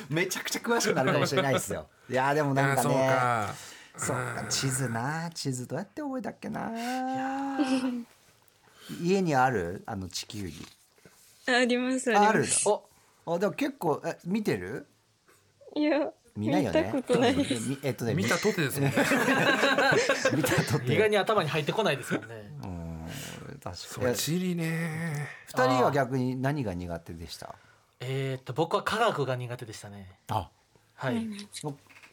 [0.09, 1.87] めちゃくちゃ詳しくなるかもしれないですよ。
[2.09, 3.07] いやでもなんかね。
[3.07, 3.53] か。
[3.97, 5.29] そうか地図な。
[5.33, 6.69] 地図どうやって覚えたっけな。
[9.01, 9.83] 家にある？
[9.85, 10.65] あの地球儀。
[11.47, 12.67] ありますあります。
[12.67, 12.77] ある
[13.25, 14.85] おあでも結構え見てる？
[15.75, 16.89] いや見ないよね。
[16.91, 17.69] ことないです。
[17.69, 18.95] みえっとね見たとてですもんね。
[20.35, 20.93] 見たとって。
[20.93, 22.42] 意外に頭に入ってこないですもんね。
[23.69, 24.05] うん確かに。
[24.07, 25.27] そう地理ね。
[25.47, 27.55] 二人は逆に何が苦手でした？
[27.99, 30.17] えーっと僕は科学が苦手でしたね。
[30.29, 30.49] あ。
[30.95, 31.27] はい。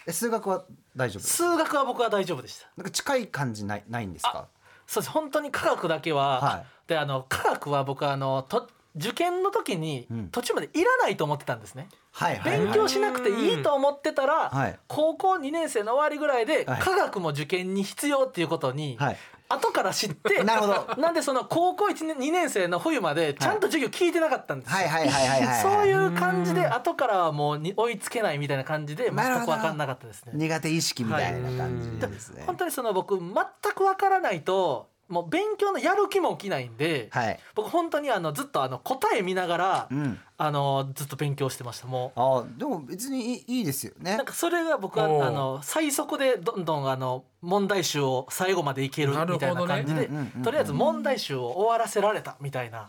[0.06, 0.64] え数学は
[0.96, 1.22] 大丈夫？
[1.22, 2.68] 数学は僕は大丈夫でした。
[2.76, 4.48] なんか近い感じないないんですか？
[4.86, 5.12] そうです。
[5.12, 6.66] 本当に科学だけは、はい。
[6.88, 10.28] であの科学は僕はあのと受験の時にうん。
[10.30, 12.60] 途中までいらないと思ってたんですね、はいはいはい。
[12.66, 14.78] 勉強しなくていいと思ってたら、はい。
[14.88, 16.80] 高校2年生の終わりぐらいで、はい。
[16.80, 19.16] 科学も受験に必要っていうことに、はい
[19.50, 20.96] 後から知って なるほど。
[21.00, 24.70] なんでその高校1年2年生の冬までちゃんと授業聞いてなかったんです。
[24.70, 30.32] よ、はいはいはいはいはいそういう感じで後からはもうに追いつけないみたいな感じで全く分かんなかったですね。
[30.34, 32.44] 苦手意識みたいな感じですね。
[32.46, 33.34] 本当にその僕全
[33.74, 37.38] く分からないともう勉強のやる気も起きないんで、はい。
[37.56, 40.18] 僕本当にあのずっとあの答え見ながら、うん。
[40.42, 44.14] あのずっと勉強してましたもあでも別にいいいいですよね。
[44.14, 50.08] うなんかそれが僕はあの最速でどんどんあの問題集を最後までいけるみたいな感じで
[50.42, 52.88] とりあえず問題集を終わらせられたみたいな。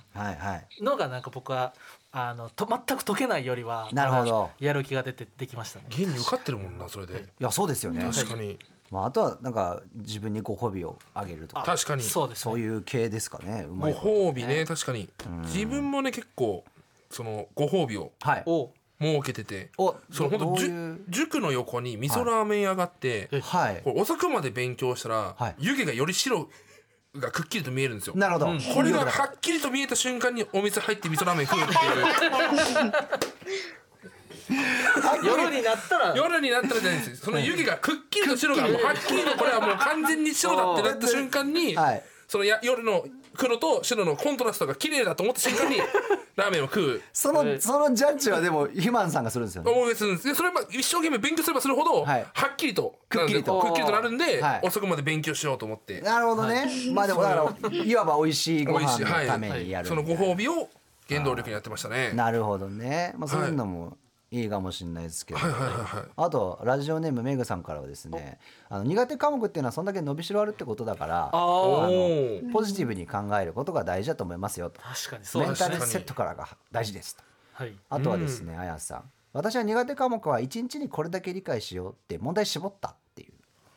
[0.80, 1.74] のがなんか僕は
[2.14, 4.50] あのと全く解けないよりはなるほど。
[4.60, 5.88] やる気が出てできましたね。
[5.90, 7.20] 現に受かってるもんなそれで。
[7.38, 8.10] いやそうですよね。
[8.14, 8.58] 確かに
[8.92, 11.64] まああとはなんか自分にご褒美をあげるとか。
[11.64, 12.04] 確かに。
[12.04, 14.66] そうです、ね、そういう系ですかねうまご褒美ね。
[14.66, 15.10] 確かに。
[15.46, 16.64] 自分もね結構
[17.10, 18.44] そのご褒美をはい。
[19.02, 23.82] 設けてておその本当塾の横に味噌ラーメン屋があって、はい。
[23.84, 25.56] これ遅くまで勉強したら、はい。
[25.58, 26.50] 湯気がより白
[27.16, 28.14] がくっきりと見えるんですよ。
[28.16, 28.62] なるほど、うん。
[28.62, 32.92] これがはっきりと見えた瞬間にお店入って味噌ラーメン食うっていう
[35.24, 36.16] 夜になったら。
[36.16, 37.10] 夜になったらじゃないんです。
[37.12, 42.04] よその湯気がくっきりと白がもうはっきりとこれはもう完全に白だってなった瞬間に、はい。
[42.28, 45.78] そのや夜の9黒と白のコントラストが綺麗だと思った瞬間に
[46.36, 47.02] ラーメンを食う。
[47.14, 49.72] そのそのジャッジはでも肥満さんがするんですよね。
[49.72, 50.28] 思いするんです。
[50.28, 52.26] でそれは一生懸命勉強すればするほど、はい。
[52.34, 53.60] はっきりとくっきりと。
[53.60, 54.60] くっきりとなるんで、はい。
[54.64, 56.02] 遅くまで勉強しようと思って。
[56.02, 59.04] なるほどね、まあでもだからいわば美味しいご美味しい。
[59.04, 59.26] はい。
[59.26, 60.70] 飯のためにやるそのご褒美を
[61.10, 62.12] 原動力にやってましたね。
[62.14, 63.98] なるほどね、まあ、そういうのも
[64.32, 66.04] いいかもしれないですけど、はいはいはいはい。
[66.16, 68.40] あとラジオネームメグさんからはですね
[68.70, 74.80] あの苦手科目っていうのはそんだけ伸びしろあるってことだからあおあーポジティブに考えることが大事だと思いますよと。
[74.82, 75.70] 確かにそうメンですね。
[75.76, 77.24] タルセットからが大事ですと。
[77.54, 77.76] はい。
[77.90, 79.04] あとはですね、あやさん。
[79.34, 82.96] 私は苦手科目は一日にこれだけ理解しようって問題絞った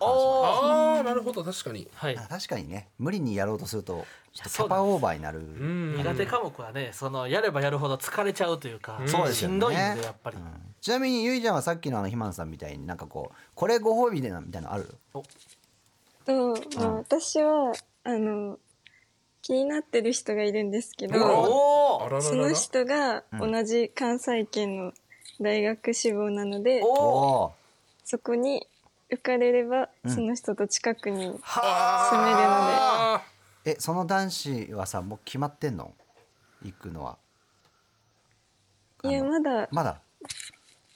[0.00, 1.42] ああなるほど。
[1.44, 1.88] 確かに。
[1.94, 2.16] はい。
[2.16, 2.88] あ確かにね。
[2.98, 5.38] 無理にやろうとするとちょっとキャパオーバーになる。
[5.38, 9.54] うん苦手科目はねそのやればやるほど疲れちゃうというか、そうですよね。
[9.54, 10.37] しんどいんでやっぱり、
[10.80, 14.94] ちなみにゆいちゃんはさっきのあのひまんさんみたいになんかこうこれご褒美でなみたいなのある？
[16.26, 17.72] と、まあ、私は
[18.04, 18.59] あの
[19.42, 24.92] 気になってる人がいるんですけどおおあららららその人が同じ関西圏の
[25.40, 27.52] 大学志望なので、おお
[28.04, 28.66] そこに
[29.14, 33.22] 受かれればその人と近くに住めるので、あ
[33.64, 35.92] えその男子はさもう決まってんの？
[36.62, 37.16] 行くのは。
[39.05, 39.68] いやまだ。
[39.70, 40.00] まだ？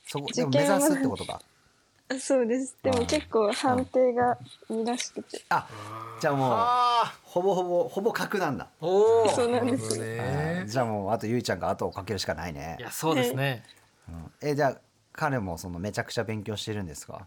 [0.07, 1.41] そこで受験はも目指すってことか？
[2.11, 2.75] あそうです。
[2.83, 4.39] でも結構判定が
[4.71, 5.43] いいらしくて。
[5.51, 5.69] あ
[6.21, 7.15] じゃあもうあ。
[7.23, 9.99] ほぼほぼほぼ角なんだ、おおそうなんです。
[9.99, 10.65] ね。
[10.67, 12.77] じゃあもうあとゆいちゃんが後をかけるしかないね。
[12.79, 13.63] いやそうですね、
[14.41, 14.81] えじゃあ
[15.13, 17.27] 彼もそのめちゃくちゃ勉強してるんですか？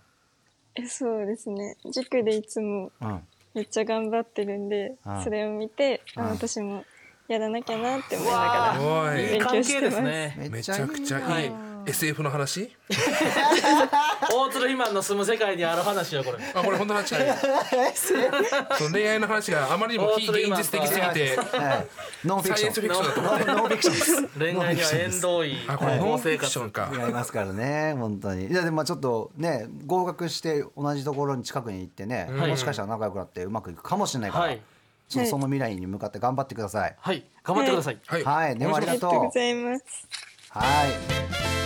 [0.76, 1.76] えそうですね。
[1.94, 3.22] 塾でいつもうん。
[3.54, 5.24] めっちゃ頑張ってるんでうん。
[5.24, 6.30] それを見てあうん。
[6.32, 6.86] 私も
[7.28, 9.40] やらなきゃなって思いながおらい勉いい。
[9.40, 10.04] 関係強してます。
[10.04, 10.50] ですね。
[10.50, 12.76] めちゃくちゃいいはい SF の話？
[12.90, 16.38] 大鶴ひまんの住む世界にある話よこれ。
[16.54, 17.16] あこれ本当の話
[18.78, 21.88] その恋愛の話があまりにも非現実的すぎてはい。
[22.28, 22.74] ノンフィクション。
[22.74, 23.46] サイエンスフィクションだと思って。
[23.46, 24.40] ノンフィクションです。
[24.40, 28.48] 恋愛には縁遠いあこれノンフィクション活か違いますからね本当に。
[28.48, 34.62] いやでもまあちょっとね合格して同じところに近くに行ってね、はいもしかしたら仲良くなってうまくいくかもしれないから、はい。
[35.08, 36.96] ちょっとその未来に向かって頑張ってください。
[36.98, 37.26] はい。
[37.44, 38.24] 頑張ってください、はい。
[38.24, 38.58] はい。
[38.58, 39.10] でもありがとう。
[39.10, 40.08] ありがとうございます。
[40.50, 40.62] は
[41.58, 41.61] い.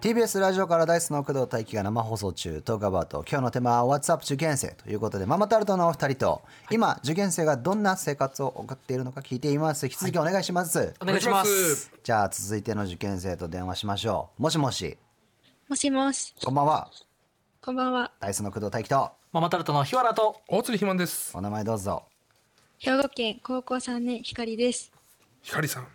[0.00, 9.86] TBS ラジオからダイスの工藤大輝が生放送中トークアバート今日のテーマは What's up 受験生ということでママタルトのお二人と、今受験生がどんな生活を送っているのか聞いています。
[9.86, 11.90] 引き続きお願いします、お願いします。
[12.02, 14.42] じゃあ続いての受験生と電話しましょう。
[14.42, 14.98] もしもし。
[15.70, 16.90] もしもし、こんばんは。
[17.62, 18.12] こんばんは。
[18.20, 19.12] ダイスの工藤大輝と。
[19.32, 20.42] ママタルトの日原と。
[20.48, 21.34] 大鶴ひまんです。
[21.34, 22.02] お名前どうぞ。
[22.76, 24.92] 兵庫県高校3年光です。
[25.40, 25.88] ひかりさん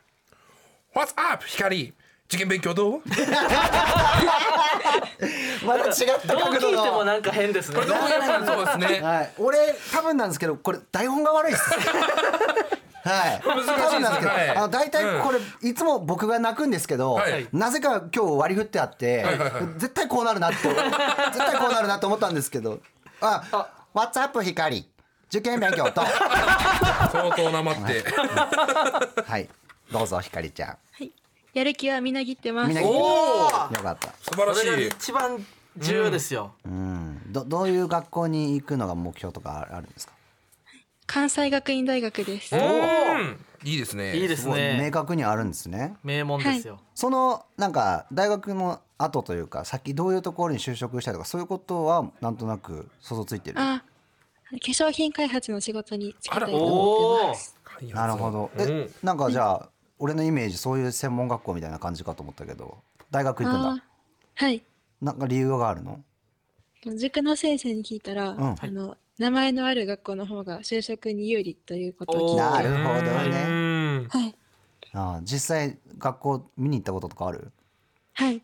[0.94, 1.94] What's up ひかり
[2.28, 3.02] 受験勉強どう？
[5.66, 7.82] また違ったどう聞いてもなんか変ですね。
[7.82, 9.58] どうやらそうですねはい、俺
[9.92, 11.64] 多分なんですけどこれ台本が悪いです。
[13.02, 14.50] はい、難しいです多分なんですけど、はい。
[14.50, 17.48] あの大体これ、いつも僕が泣くんですけど、はい。
[17.54, 19.64] なぜか今日割り振ってあって、はいはいはい。
[19.78, 20.76] 絶対こうなるなって絶
[21.38, 22.80] 対こうなるなと思ったんですけど。
[23.22, 23.42] あ
[23.96, 24.90] 「What's up 光
[25.30, 26.02] 受験勉強と」
[27.12, 28.04] 相当なまって。
[29.26, 29.50] はい
[29.92, 30.70] どうぞ光ちゃん。
[30.70, 31.12] はい。
[31.54, 32.80] やる気はみなぎってます。
[32.84, 34.14] おおよかった。
[34.22, 35.46] 素晴らそれがしい一番
[35.78, 37.22] 重要ですよ、うん。
[37.28, 40.14] どどういう学校に行くのが目標とかあるんですか？
[41.08, 42.56] 関西学院大学です。
[42.56, 42.62] うん。
[43.64, 44.16] いいですね。
[44.16, 44.62] いいですすごい。
[44.62, 45.96] 明ね確にあるんですね。
[46.04, 53.60] 名門ですよ、そのなんか大学の後というか先どういうところに就職したりとかそういうことはなんとなく想像ついてる？
[53.60, 53.84] あ、
[54.52, 57.56] 化粧品開発の仕事に就きたいとおお思ってます。
[57.94, 58.52] なるほど。
[58.58, 58.94] え、うん。
[59.02, 62.78] なんかじゃあ俺のイメージそういう専門学校みたいな感じかと思ったけど
[63.12, 63.70] 大学行くんだ。
[63.70, 63.84] あ
[64.36, 64.64] はい。
[65.02, 66.02] なんか理由があるの？
[66.98, 68.56] 塾の先生に聞いたら、ん。
[68.60, 73.44] あの名前のある学校の方が就職に有利ということを聞いなるほどうね
[73.98, 74.08] ん。
[74.08, 74.36] はい。
[74.94, 77.52] ああ実際学校見に行ったこととかある？
[78.14, 78.42] はい。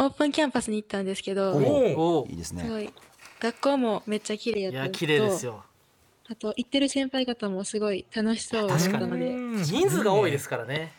[0.00, 2.64] オープンキャンパスに行ったんですけど、おおおいいですね。
[2.64, 2.92] すごい。
[3.40, 5.62] 学校もめっちゃ綺麗やったいや綺麗ですよ
[6.30, 9.34] あと行ってる先輩方もすごい楽しそうだったので、
[9.64, 10.92] 人数が多いですからね。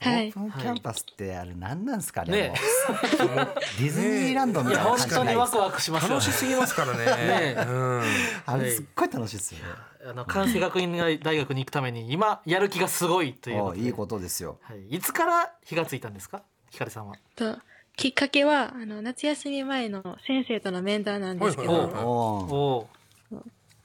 [0.00, 0.28] はい。
[0.28, 2.54] オープンキャンパスってあれ何なんですかねね。
[3.78, 7.54] ディズニーランドみいやたいな本当にワ感じじゃないですかクワクしますよ楽しすぎますからね。
[7.54, 8.02] ねうん。
[8.46, 9.64] あれすっごい楽しいですよね。
[10.06, 13.80] あの関西学院大学に行くために今やる気がすごいということで。
[13.82, 14.58] おいいことですよ。
[14.62, 16.42] はい、いつから火がついたんですか？
[16.70, 17.16] 光さんは。
[17.36, 17.58] と
[17.96, 22.88] きっかけはあの夏休み前の先生との面談なんですけど、はいはいはいおおおお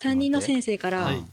[0.06, 1.26] 担任の先生から、はい。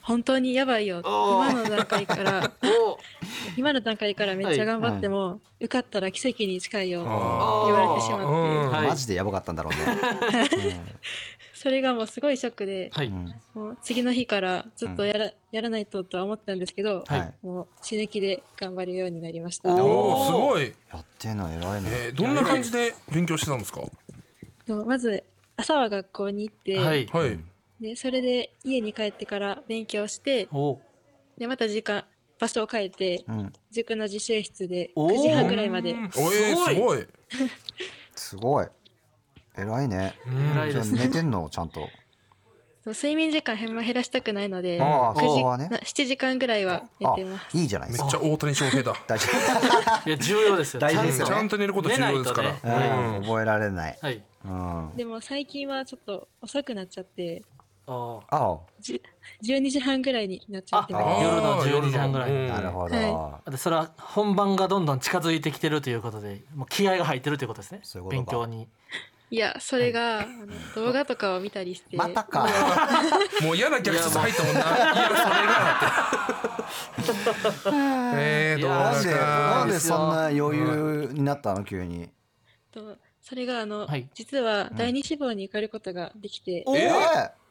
[0.00, 1.02] 本当にやばいよ。
[1.04, 2.52] 今の段階から。
[2.62, 2.98] お
[3.58, 7.02] 今の段階からめっちゃ頑張っても、受かったら奇跡に近いよ。
[7.02, 8.70] ってあ言われてしまって、うん。
[8.70, 8.88] はい。
[8.88, 10.80] マジでやばかったんだろうね、
[11.52, 17.34] それがもうすごいショックで、はい、もう次の日からずっとやら,、やらないととは思ったんですけど、はい。
[17.42, 19.74] もう死ぬ気で頑張るようになりました。
[19.74, 21.90] おおすごい、やってんの偉いね。
[21.90, 23.82] えー、どんな感じで勉強してたんですか？
[24.66, 25.22] とまず
[25.58, 27.06] 朝は学校に行って、はい。
[27.08, 27.38] はい
[27.80, 30.78] でそれで家に帰ってから勉強してお。
[31.36, 32.04] でまた時間
[32.38, 33.52] 場所を変えて、うん。
[33.70, 35.14] 塾の自習室でおー。
[35.14, 35.94] 9時半ぐらいまで。
[36.16, 37.06] おえー、すごい。
[38.14, 38.66] すごい。
[39.56, 40.14] 偉いね。
[40.24, 40.92] じゃあ偉いです。
[40.92, 41.48] ね寝てんの？
[41.50, 41.88] ちゃんと。
[42.84, 45.68] そう睡眠時間減ら減らしたくないのでああ9時ね。
[45.68, 47.58] な7時間ぐらいは寝あてます。
[47.58, 48.04] いいじゃないですか。
[48.04, 48.94] めっちゃ大谷翔平だ。
[49.06, 49.26] 大丈
[50.06, 50.80] いや重要ですよ。
[50.80, 53.10] 大事ですよちゃんと寝ること重要ですから、寝ないとね。
[53.10, 53.98] 夫、うん、覚えられない。
[54.00, 54.22] はい。
[54.44, 54.92] うん。
[54.96, 57.42] でも最近はちょっと遅くなっちゃって
[57.88, 59.00] ああじ
[59.42, 61.24] 12時半ぐらいになっちゃってあます。
[61.24, 62.32] 夜のあー12時半ぐらい。
[62.48, 67.80] なるほど、はあでそれは本番がどんどん近づいてきてるということでもう気合が入ってるということですね。
[67.82, 68.22] そういうことか。
[68.22, 68.68] 勉強に。
[69.30, 71.96] いやそれが、あの動画とかを見たりして。
[71.96, 72.46] またか。
[73.42, 74.60] もう嫌な逆説入ったもんな。
[74.60, 76.08] いや、それが。
[77.40, 78.18] って。
[78.20, 82.08] えー、どうなんでかなんでそんな余裕になったの急に？
[82.72, 84.08] とそれがあの、はい。
[84.14, 87.47] 実は第二志望に受かることができて、おええ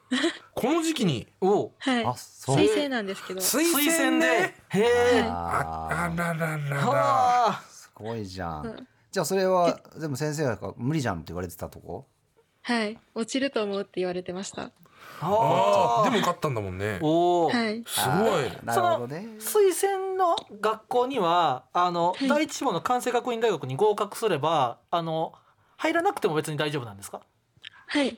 [0.53, 1.27] この時期に？
[1.41, 1.71] おう。
[1.79, 2.05] はい。
[2.05, 2.55] あそう。
[2.55, 3.41] 推薦なんですけど。
[3.41, 4.81] 推推薦薦ででへ
[5.17, 5.21] え。
[5.27, 6.77] ああらららら。
[6.77, 8.69] はあすごいじゃうん。
[8.69, 12.07] んじゃあそれはでも先生が無理じゃんって言われてたとこ？
[12.61, 12.97] はい。
[13.15, 14.71] 落ちると思うって言われてました。
[15.19, 16.03] あー。
[16.05, 16.99] でも受かったんだもんね。
[17.01, 17.83] おおはい。
[17.85, 18.51] すごい。
[18.63, 19.27] なるほどね。
[19.39, 22.27] 推薦の学校にはあの、い。
[22.27, 25.33] 第一志望の関西学院大学に合格すればあの
[25.75, 27.21] 入らなくても別に大丈夫なんですか？
[27.89, 28.17] はい。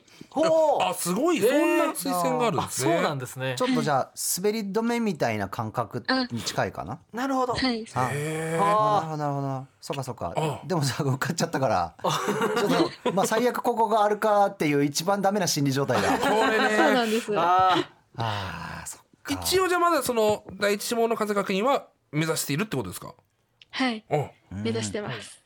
[0.82, 1.40] あすごい。
[1.40, 2.92] そんな推薦があるんあですね。
[2.92, 3.54] そうなんですね。
[3.56, 6.98] ちょっとじゃあ滑り止めみたいな感覚に近いかな？
[7.12, 7.54] なるほど。
[7.54, 7.84] はい。
[7.94, 9.66] あへなるあほどなるほど。
[9.80, 10.34] そっかそっか。
[10.36, 10.60] あ。
[10.66, 11.94] でもさ受かっちゃったから。
[12.02, 16.18] ちょっとまあ最悪ここがあるかっていう一番ダメな心理状態だ。
[16.18, 17.76] ー これそうなねんですあ
[18.16, 19.34] あーそっか。
[19.34, 23.14] 一応じゃあまだその第一志望の風学院は目指しているってことですか？
[23.70, 24.04] はい。
[24.10, 24.28] お。
[24.50, 25.40] 目指してます、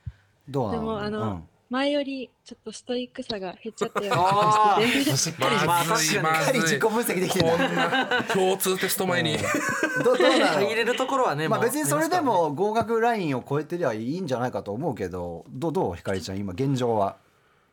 [0.49, 0.81] どうなの？
[0.81, 9.37] でもあの、うん前よりちょっとストイックさが減っちゃったようなあ気がしっかりまあしっかり自己分析できてるこんな共通テスト前に
[10.05, 17.17] どうどうなのあ入れるところはねまあ別にそれでも合格ラインを超えてりゃいいんじゃないかと思うけどどうどうひかりちゃん今現状は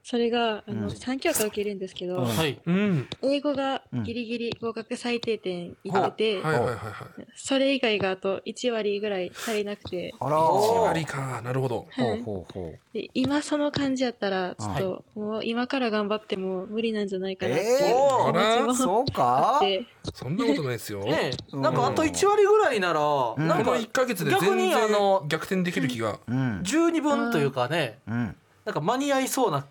[0.03, 0.87] それがあの、うん。
[0.87, 2.59] 3教科受けるんですけど、はい。
[2.65, 3.07] うん。
[3.21, 7.27] 英語がギリギリ合格最低点いってて、はいはいはいはい。
[7.35, 10.13] それ以外があと1割ぐらい足りなくて。
[10.19, 11.41] あら1おー割か。
[11.43, 11.87] なるほど。
[11.95, 12.79] ほうほうほう。
[12.93, 21.03] で今その感じやったらちょっと、もう今から頑張っても無理なんじゃないかなっていうえー気持ちもそうあかって、そんなことないですよ。
[21.05, 23.47] ねなんかあと1割ぐらいなら、ん。
[23.47, 26.19] なんかこの1ヶ月で逆全にあ然の逆転できる気が。
[26.27, 26.59] うん。
[26.63, 28.35] 十二分というかね、うん。
[28.65, 29.65] なんか間に合いそうな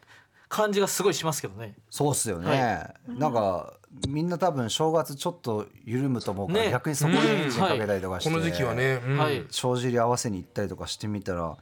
[0.50, 1.76] 感じがすごいしますけどね。
[1.88, 3.74] そうっすよね、はなんか
[4.06, 6.70] みんな多分正月ちょっと緩むと思うから、ね。
[6.70, 9.00] 逆にそこにエンジンかけたりとかして、この時期はね。
[9.06, 9.16] うん。
[9.16, 9.46] はい。
[9.48, 11.56] 帳尻合わせに行ったりとかしてみたら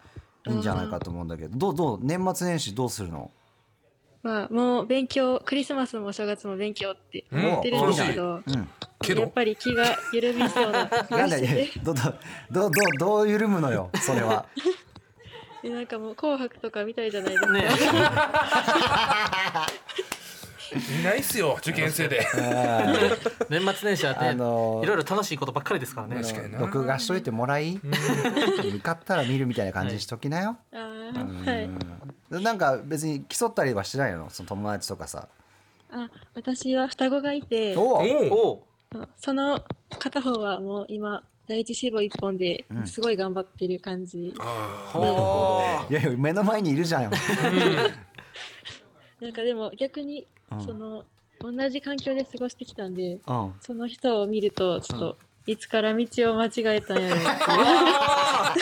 [0.46, 3.30] いいんじゃないかと思うんだけど、どうどう年末年始どうするの？
[4.22, 8.68] まあもう勉強クリスマスもお正月も勉強って思ってるんですけど、うん。
[9.00, 9.20] けど。
[9.22, 11.70] やっぱり気が緩みそうな気なんだがして。
[11.72, 12.02] てどど
[12.50, 14.46] どどどう緩むのよそれは
[15.62, 17.60] でなんかもう「紅白」とか見たいじゃないですか、ね
[21.00, 22.26] い ないっすよ受験生で。
[23.48, 26.16] 年末年始はね、あのーいろいろ楽しいことばっかりですからね。
[26.22, 26.58] 確かにな。
[26.58, 27.80] 録画しといてもらい。
[27.82, 30.78] 受かったら見るみたいな感じにしときなよ、は
[31.52, 31.70] い
[32.30, 32.42] うん。
[32.42, 34.28] なんか別に競ったりはしてないの？
[34.30, 35.28] その友達とかさ。
[35.90, 37.74] あ私は双子がいて。
[37.76, 38.66] おお
[39.16, 39.62] その
[39.98, 44.34] 片方はもう今第一志望一本ですごい頑張ってる感じ、い
[45.90, 47.12] やいや目の前にいるじゃん。
[49.20, 50.64] なんかでも逆にうん。
[50.64, 51.04] その
[51.40, 53.54] 同じ環境で過ごしてきたんでうん。
[53.60, 57.22] その人を見るとちょっといつから道を間違えたんやろうっ
[58.54, 58.60] て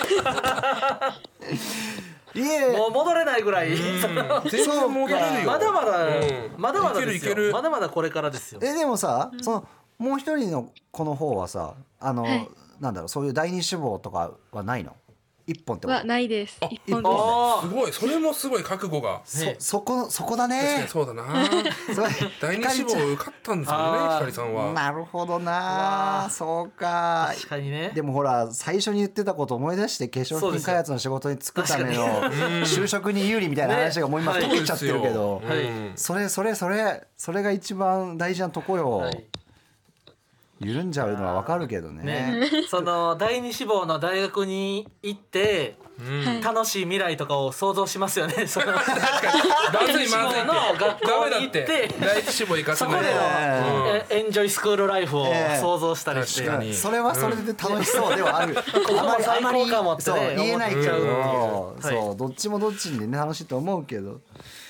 [2.38, 2.44] いう。
[2.46, 3.74] いえもう戻れないぐらい。
[3.76, 4.14] 全然
[4.92, 5.46] 戻れるよ。
[5.46, 6.12] まだまだ、うん
[6.56, 7.32] まだまだですよ。
[7.32, 7.50] いけるいける。
[7.52, 8.60] まだまだこれからですよ。
[8.62, 9.66] えでもさ、その
[9.98, 12.48] もう一人の子の方はさあの、はい
[12.80, 14.96] なんだろうそういう第二志望とかはないの？
[15.48, 15.98] 一本ってこと？
[15.98, 16.58] はないです。
[16.60, 17.12] あ一本です。
[17.14, 19.20] あすごいそれもすごい覚悟が。
[19.24, 19.54] そね。
[19.60, 21.24] そこそこだ確かねにそうだな。
[21.46, 22.10] すごい
[22.40, 24.72] 第二志望受かったんですもんねあーひかりさんは。
[24.72, 27.32] なるほどわなあそうか。
[27.36, 27.92] 確かにね。
[27.94, 32.04] でもほら最初に言ってたこと思い出して化粧品開発の仕事に就くための
[32.64, 34.48] 就職に有利みたいな話がもう今ね。
[34.48, 35.92] 解けちゃってるけど、はいうん。
[35.94, 39.24] それそれそれそれが一番大事なとこよ、はい
[40.58, 42.02] 緩んじゃうのはわかるけどね。
[42.02, 46.42] ね、 その第二志望の大学に行ってはい。
[46.42, 48.44] 楽しい未来とかを想像しますよね。
[48.48, 48.90] そのまず
[50.02, 50.44] いまずいって。
[50.44, 51.62] の学ダ校メだっに行って。
[51.62, 53.20] て第一志望行かせないそこでの
[53.88, 55.60] えエンジョイスクールライフをええ。
[55.60, 56.74] 想像したりして、確かに。
[56.74, 61.98] それはそれで楽しそうではある、あまりあ最まり高かもってそうね言えないけど、思っちゃうってい。
[61.98, 64.20] うそうどっちもどっちでね楽しいと思うけど、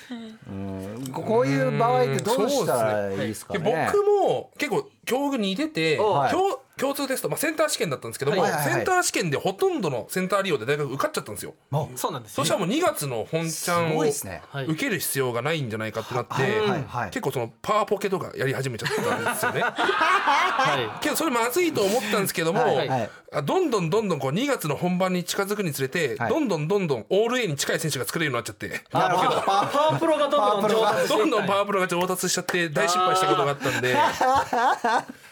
[0.09, 3.89] うん、ここういう場合ってどうしたらいいですかでね。
[3.93, 6.31] 僕も結構境遇に似てて、はい。
[6.31, 8.73] 共共通テスト、まあ、センター試験だったんですけども、はいはいはい。
[8.73, 11.55] センター試験でほとんどのセンター利用で大学受かっちゃったんですよ。
[11.95, 12.37] そうなんです。
[12.37, 19.61] よそしたらもう2月の本ちゃすんを受ける必要がないんじゃないかってなって、はい結構そのパワーポケとかやり始めちゃったんですよね。
[19.61, 20.99] はい。
[21.01, 23.09] けどそれまずいと思ったんですけども、はいはい。
[23.33, 26.29] あどんどんどんどんこう2月の本番に近づくにつれて、はい。
[26.29, 28.81] どんどんどんどんオール A に近い選手が作れるようになっちゃって。
[28.91, 29.41] なるほど。
[29.41, 33.95] パワープロがどんどん上達していどんどんパワープロが上達しちゃって大失敗したことがあったんで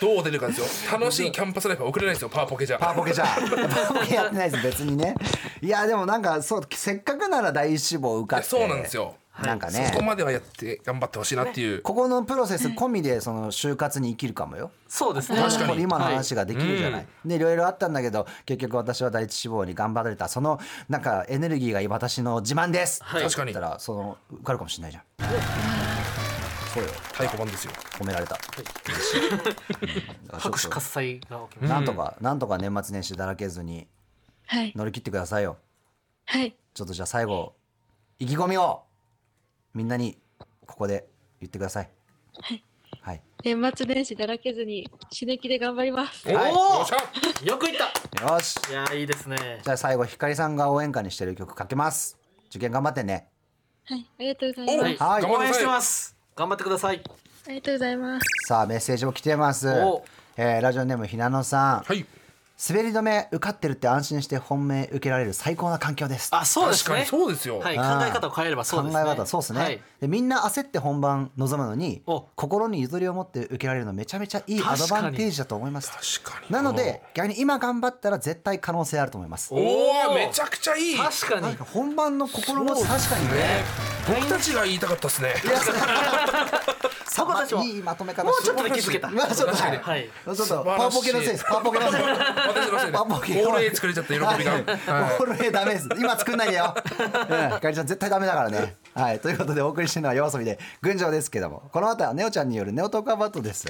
[0.00, 0.98] どう出るかですよ。
[0.98, 2.28] 楽しいキャンパスライフは送れないですよ。
[2.28, 2.78] パワーポケじゃ。
[2.78, 3.24] パワポケじゃ。
[3.24, 3.28] ん
[3.68, 5.14] パワポケやってないです別にね。
[5.60, 8.46] いやでもなんかそうせっかくなら第一志望受かって。
[8.46, 9.14] そうなんですよ。
[9.42, 9.88] なんかね。
[9.92, 14.70] そこまではやって頑張ってほしいなっていう、ここのプロセス込みでその就活に生きるかもよ。
[14.88, 15.40] そうですね。
[15.40, 15.82] 確かに。
[15.82, 17.38] 今の話ができるじゃない、でい。
[17.38, 23.22] ろいろあったんだけど結局私は第一志望に頑張れたそのなんかエネルギーが私の自慢です、はい。
[23.22, 23.52] 確かに。
[23.52, 26.37] だったらその受かるかもしれないじゃん
[26.78, 27.72] そうよ太鼓判ですよ。
[27.98, 28.38] 褒められた、
[30.38, 33.88] 拍手喝采が起きまなんとかなんとか年末年始だらけずに
[34.46, 34.72] はい。
[34.74, 35.58] 乗り切ってくださいよ。
[36.24, 36.54] はい。
[36.74, 37.54] ちょっとじゃあ最後
[38.18, 38.82] 意気込みを
[39.74, 40.18] みんなに
[40.66, 41.06] ここで
[41.40, 41.90] 言ってください。
[42.40, 42.64] はい。
[43.00, 43.22] はい。
[43.44, 46.28] 年末年始だらけずに死ぬ気で頑張ります。
[46.30, 46.52] おはい。
[46.52, 47.38] よっしゃ！
[47.38, 48.32] すよくいった。
[48.32, 48.56] よし。
[48.70, 49.60] いやいいですね。
[49.62, 52.18] じゃあ最後ひかりさんが応援歌にしてる曲かけます。
[52.48, 53.28] 受験頑張ってね。
[53.84, 54.06] はい。
[54.18, 55.02] ありがとうございます。
[55.02, 55.32] はい、はい。
[55.32, 57.02] 応援してます頑張ってください。
[57.46, 58.24] ありがとうございます。
[58.46, 59.68] さあメッセージも来てます。
[59.68, 60.04] お、
[60.36, 61.82] えーラジオネームひなのさん。
[61.82, 62.06] はい。
[62.68, 66.28] 滑り止め受かってるって安心して本命受けられる最高な環境です。
[66.32, 66.96] あそうですね。
[66.96, 69.02] 確かにそうですよ、はい考え方を変えればそうですね。
[69.04, 69.80] 考え方そうですね、はい。
[70.00, 72.24] でみんな焦って本番臨むのにお。
[72.36, 76.22] 心にゆとりを持って受けられるのめちゃめちゃいいアドバンテージだと思います。
[76.22, 76.52] 確かに。
[76.52, 79.52] なので逆に今頑張ったら絶対可能性あると思います。
[79.52, 79.56] お
[80.10, 80.96] おめちゃくちゃいい。
[80.96, 81.56] 確かに。
[81.56, 85.34] 本番の心持ち確かにね僕たちが言いたかったですね。
[87.04, 87.62] さ僕たちも。
[87.64, 89.10] いいまとめ方もうちょっとで気づけた。
[89.10, 89.78] まあちょっとはい。
[89.78, 92.92] はいちょっとパワポケのせいですパワポケのせい私のせいで。
[92.92, 94.62] パワポケオール A 作れちゃった喜びが、はい。
[94.62, 95.88] オール A ダメです。
[95.98, 98.76] 今作んないでよ、かりちゃん絶対ダメだからね。
[98.94, 99.20] はい。
[99.20, 101.68] ということでお送りしてるのは夜遊びで群青ですけども。
[101.72, 103.66] この後はネオちゃんによるネオトークアバウトです。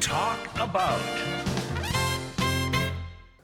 [0.00, 0.16] Talk
[0.54, 1.35] about.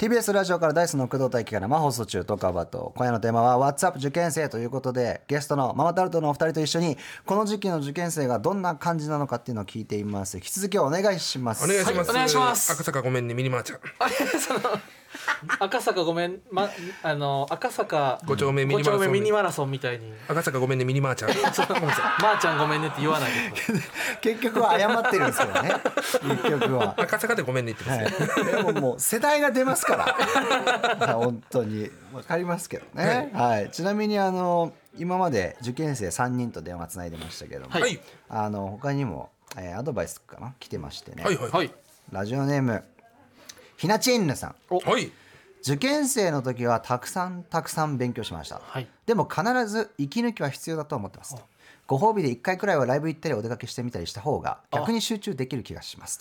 [0.03, 2.93] TBS ラジオからダイスの工藤大輝から生放送中トークアバウト。
[2.97, 10.39] 今夜のテーマは WhatsApp 受験生ということでゲストのママタルトのお二人と一緒にこの時期の受験生がどんな感じなのかっていうのを聞いています。
[10.39, 11.65] 引き続きお願いします。
[11.65, 12.73] お願いします、はいお願いします。
[12.73, 13.79] 赤坂ごめんねミニマーちゃん。
[14.01, 14.61] あれその
[15.59, 16.71] 赤坂ごめんま
[17.03, 18.99] あの赤坂五丁目ミニマラソン。
[18.99, 20.13] 五丁目ミニマラソンみたいに。
[20.29, 21.31] 赤坂ごめんねミニマーちゃん。
[21.43, 23.53] まーちゃんごめんねって言わないで。
[24.21, 25.75] 結局は謝ってるんですけどね。
[26.43, 26.95] 結局は。
[26.97, 31.15] 赤坂でごめんねって言ってますね、でももう世代が出ますから。
[31.15, 31.91] 本当に。
[32.13, 33.71] わかりますけどね、はい。
[33.71, 37.83] ちなみにあの今まで受験生3人と電話つないでましたけども、はい。
[37.83, 40.55] はいあの他にも、えーアドバイスかな？
[40.59, 41.51] 来てましてね、はいはい。
[41.51, 41.73] はい。
[42.11, 42.85] ラジオネーム
[43.83, 44.55] ひなちんぬさん。
[44.71, 45.11] はい。
[45.61, 48.87] 受験生の時はたくさんたくさん勉強しました、はい。
[49.07, 51.35] でも必ず息抜きは必要だと思ってます。
[51.35, 51.43] と
[51.89, 56.21] ご褒美で1回くらいはライブ行ったりお出かけしてみたりした方が逆に集中できる気がします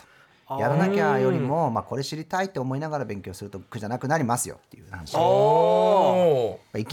[0.49, 0.57] と。
[0.57, 5.11] やらなきゃよりも、まあ、これ知りたいって思いながら勉強すると苦じゃなくなりますよっていう話。
[5.11, 5.19] 息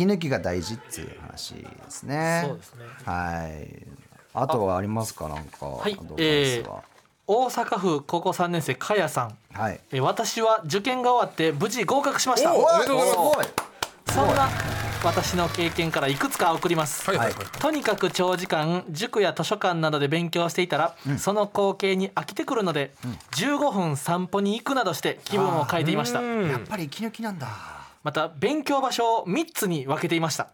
[0.04, 2.44] 抜きが大事っていう話ですね。
[2.46, 2.84] そうですね。
[3.06, 3.86] はい。
[4.34, 5.28] あとはありますか？
[5.28, 5.94] なんかはい。
[5.94, 6.84] アドバイスは、
[7.30, 9.36] 大阪府高校3年生かやさん。
[9.52, 9.80] はい。
[9.92, 12.54] え私は受験が終わって無事合格しました。
[12.54, 13.16] おおめでとうござい。
[13.16, 13.52] ます
[14.14, 14.48] すごいそんな
[15.04, 17.32] 私の経験からいくつか送ります、はいはい。
[17.32, 22.92] はいとにかく長時間塾や図書館などで勉強していたら、その光景に飽きてくるので、
[23.32, 26.20] 15分散歩に行くなどして気分を変えていました。
[26.20, 26.48] うん。
[26.50, 27.77] やっぱり息抜きなんだ
[28.08, 30.48] また勉強場所を3つに分けていました。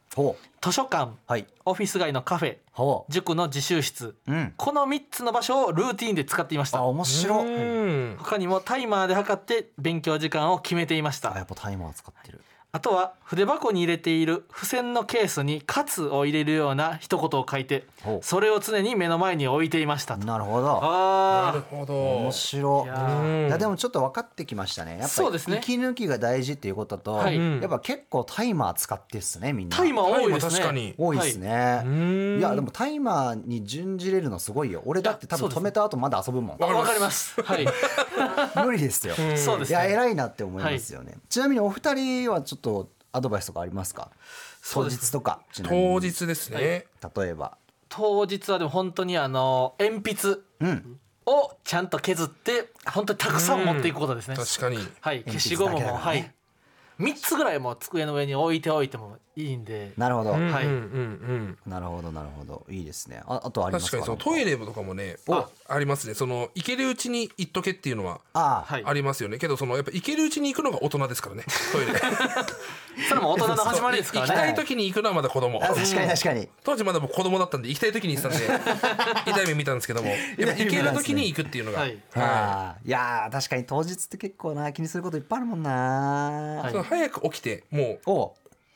[0.61, 1.47] 図書館はい。
[1.65, 4.55] オフィス街のカフェほ塾の自習室ううん。
[4.57, 7.47] この3つの場所をルーティンで使っていましあた面白い。
[7.47, 8.17] うん。
[8.19, 11.33] 他にもタイマーで測って勉強時間を決めていました。
[11.33, 12.41] あやっぱタイマー使ってる
[12.75, 17.87] あとは筆箱に入れている付箋のケースに「カツ」を入れるような一言を書いて
[18.21, 20.27] それを常に目の前に置いていましたと。
[20.27, 20.67] なるほど。
[20.67, 21.95] なあるほど。
[21.95, 22.89] 面白い。
[22.89, 23.47] やー。
[23.47, 24.91] いやでもちょっと分かってきましたね。
[24.91, 25.59] やっぱりそうですね。
[25.63, 27.37] 息抜きが大事っていうことと、はい。
[27.37, 29.77] やっぱ結構タイマー使ってっすねみんな。
[29.77, 30.95] タイマー多いですね。
[30.99, 34.83] 多いですね、んい、やでもタイマーに準じれるのすごいよ。
[34.85, 36.59] 俺だって多分止めた後まだ遊ぶもん。
[36.59, 37.41] はいわかります。
[37.41, 37.67] はい。
[38.67, 39.69] 無理ですよ、そうですね。
[39.69, 42.64] いや偉いなって思いますよね、ちなみにお二人はちょっと
[43.13, 44.11] アドバイスとかありますか？
[44.73, 45.95] 当日とかちなみに。
[45.95, 46.87] 当日ですね、
[47.17, 47.59] 例えば。
[47.89, 51.01] 当日はでも本当にあの鉛筆うん。
[51.27, 54.77] をちゃんと削って本当にたくさん持っていくことですね、確かに。
[55.01, 55.21] はい。
[55.21, 55.87] 筆消しゴムも、ね。
[55.87, 56.31] はい。
[57.01, 59.93] 3つぐらいもう机の上に置いておいてもいいんで。
[59.97, 61.71] なるほど、はいうんうんうん。
[61.71, 62.65] なるほどなるほど。
[62.71, 63.23] いいですね。
[63.27, 63.99] ああとありますか？
[63.99, 65.49] 確かにそのトイレとかもねあ。
[65.69, 66.15] ありますね。
[66.15, 68.85] その行けるうちに行っとけっていうのはああ、はい。
[68.85, 69.39] ありますよね。
[69.39, 71.45] けどそのやっぱ行けるうちに行くのが大人ですからね。
[71.73, 71.93] トイレ。
[73.09, 74.33] それも大人の始まりですからね。
[74.33, 75.63] 行きたい時に行くのはまだ子供。
[75.63, 76.49] あ確かに確かに。
[76.63, 79.27] 当時まだ僕子供だったんで行きたい時に行ってたんで。
[79.33, 80.11] 痛い目見たんですけども。
[80.11, 81.99] やっぱ行ける時に行くっていうのが、はい。
[82.15, 82.81] ああ。
[82.85, 86.73] いやー確かに当日って結構な気にすることいっぱいあるもんな、はい。
[86.73, 88.33] その早く起きてもうおう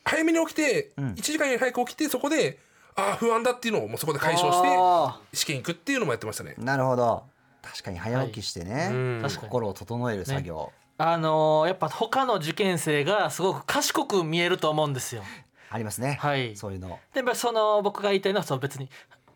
[0.09, 1.13] 早めに起きて、ん。
[1.13, 2.59] 1時間より早く起きてそこで
[2.95, 6.55] ああ不安だっていうのをもうそこで解消してあ試験行くっていうのもやってましたね。
[6.59, 7.25] なるほど。
[7.63, 9.21] 確かに早起きしてね、うん。
[9.23, 9.49] 確かに。
[9.49, 15.23] 心を整える作業、あのーやっぱ他の受験生がすごく賢く見えると思うんですよ。
[15.71, 16.57] ありますね、はい。
[16.57, 16.99] そういうの。
[17.15, 18.89] でその僕が言いたいのはその別に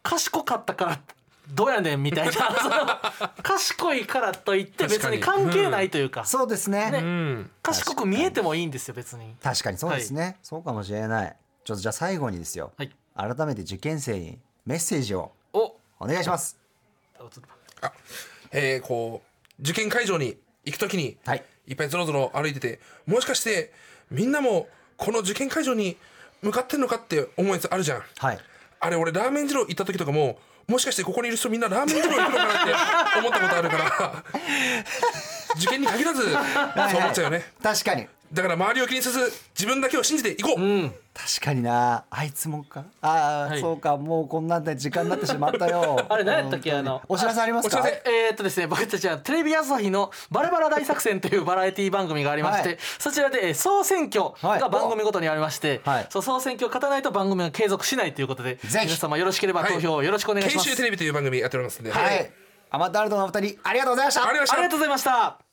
[0.03, 1.01] 賢かったから
[1.53, 2.33] どうやねんみたいな。
[2.33, 2.87] その
[3.43, 6.25] 賢いからといって別に関係ないというか。
[6.25, 6.91] そうですね。
[6.91, 6.99] ね。
[6.99, 7.51] うん。
[7.63, 9.37] 賢く見えてもいいんですよ別に。
[9.43, 9.77] 確かに。
[9.77, 11.37] そうですね、そうかもしれない。
[11.65, 12.91] ちょっとじゃあ最後にですよ、はい。
[13.15, 15.77] 改めて受験生にメッセージをお。
[16.01, 16.59] お願いします。
[17.83, 17.93] あ
[18.51, 21.45] えーこう受験会場に行く時に、はい。
[21.67, 23.73] いっぱいぞろぞろ歩いててもしかして
[24.11, 25.97] みんなもこの受験会場に
[26.41, 28.03] 向かってんのかって思うやつあるじゃん。
[28.19, 28.39] はい。
[28.81, 30.39] あれ俺ラーメン二郎行った時とかも
[30.69, 34.25] もしかしてここにいる人みんなラーメンでも行くのかなって思ったことあるから。
[35.57, 37.45] 受験に限らずそう思っちゃうよね。
[37.63, 38.07] 確かに。
[38.33, 40.95] だから周りを気にせず自分だけを信じていこう、うん。
[41.13, 42.05] 確かにな。
[42.09, 42.87] あいつもか。
[43.03, 43.61] ああ、はい。
[43.61, 43.99] そうか。
[43.99, 46.03] もうこんなんで時間になってしまったよ。
[46.09, 46.73] あれ何やったっけ？
[46.73, 47.87] あのお知らせありますか？
[47.87, 52.79] えーっとですね僕たちはテレビ朝日の「バラバラ大作戦」というバラエティ番組がありまして、はい。
[52.99, 56.07] そちらでえー総選挙が番組ごとにありまして、はい。
[56.09, 58.87] そう総選挙を勝たないと番組が継続しないということでぜひ。
[58.87, 62.33] 皆様よろしければ投票よろしくお願いします、研修テレビという番組やっておりますんで、はい
[62.75, 64.27] アマタルドのお二人ありがとうございました。
[64.27, 65.52] ありがとうございました。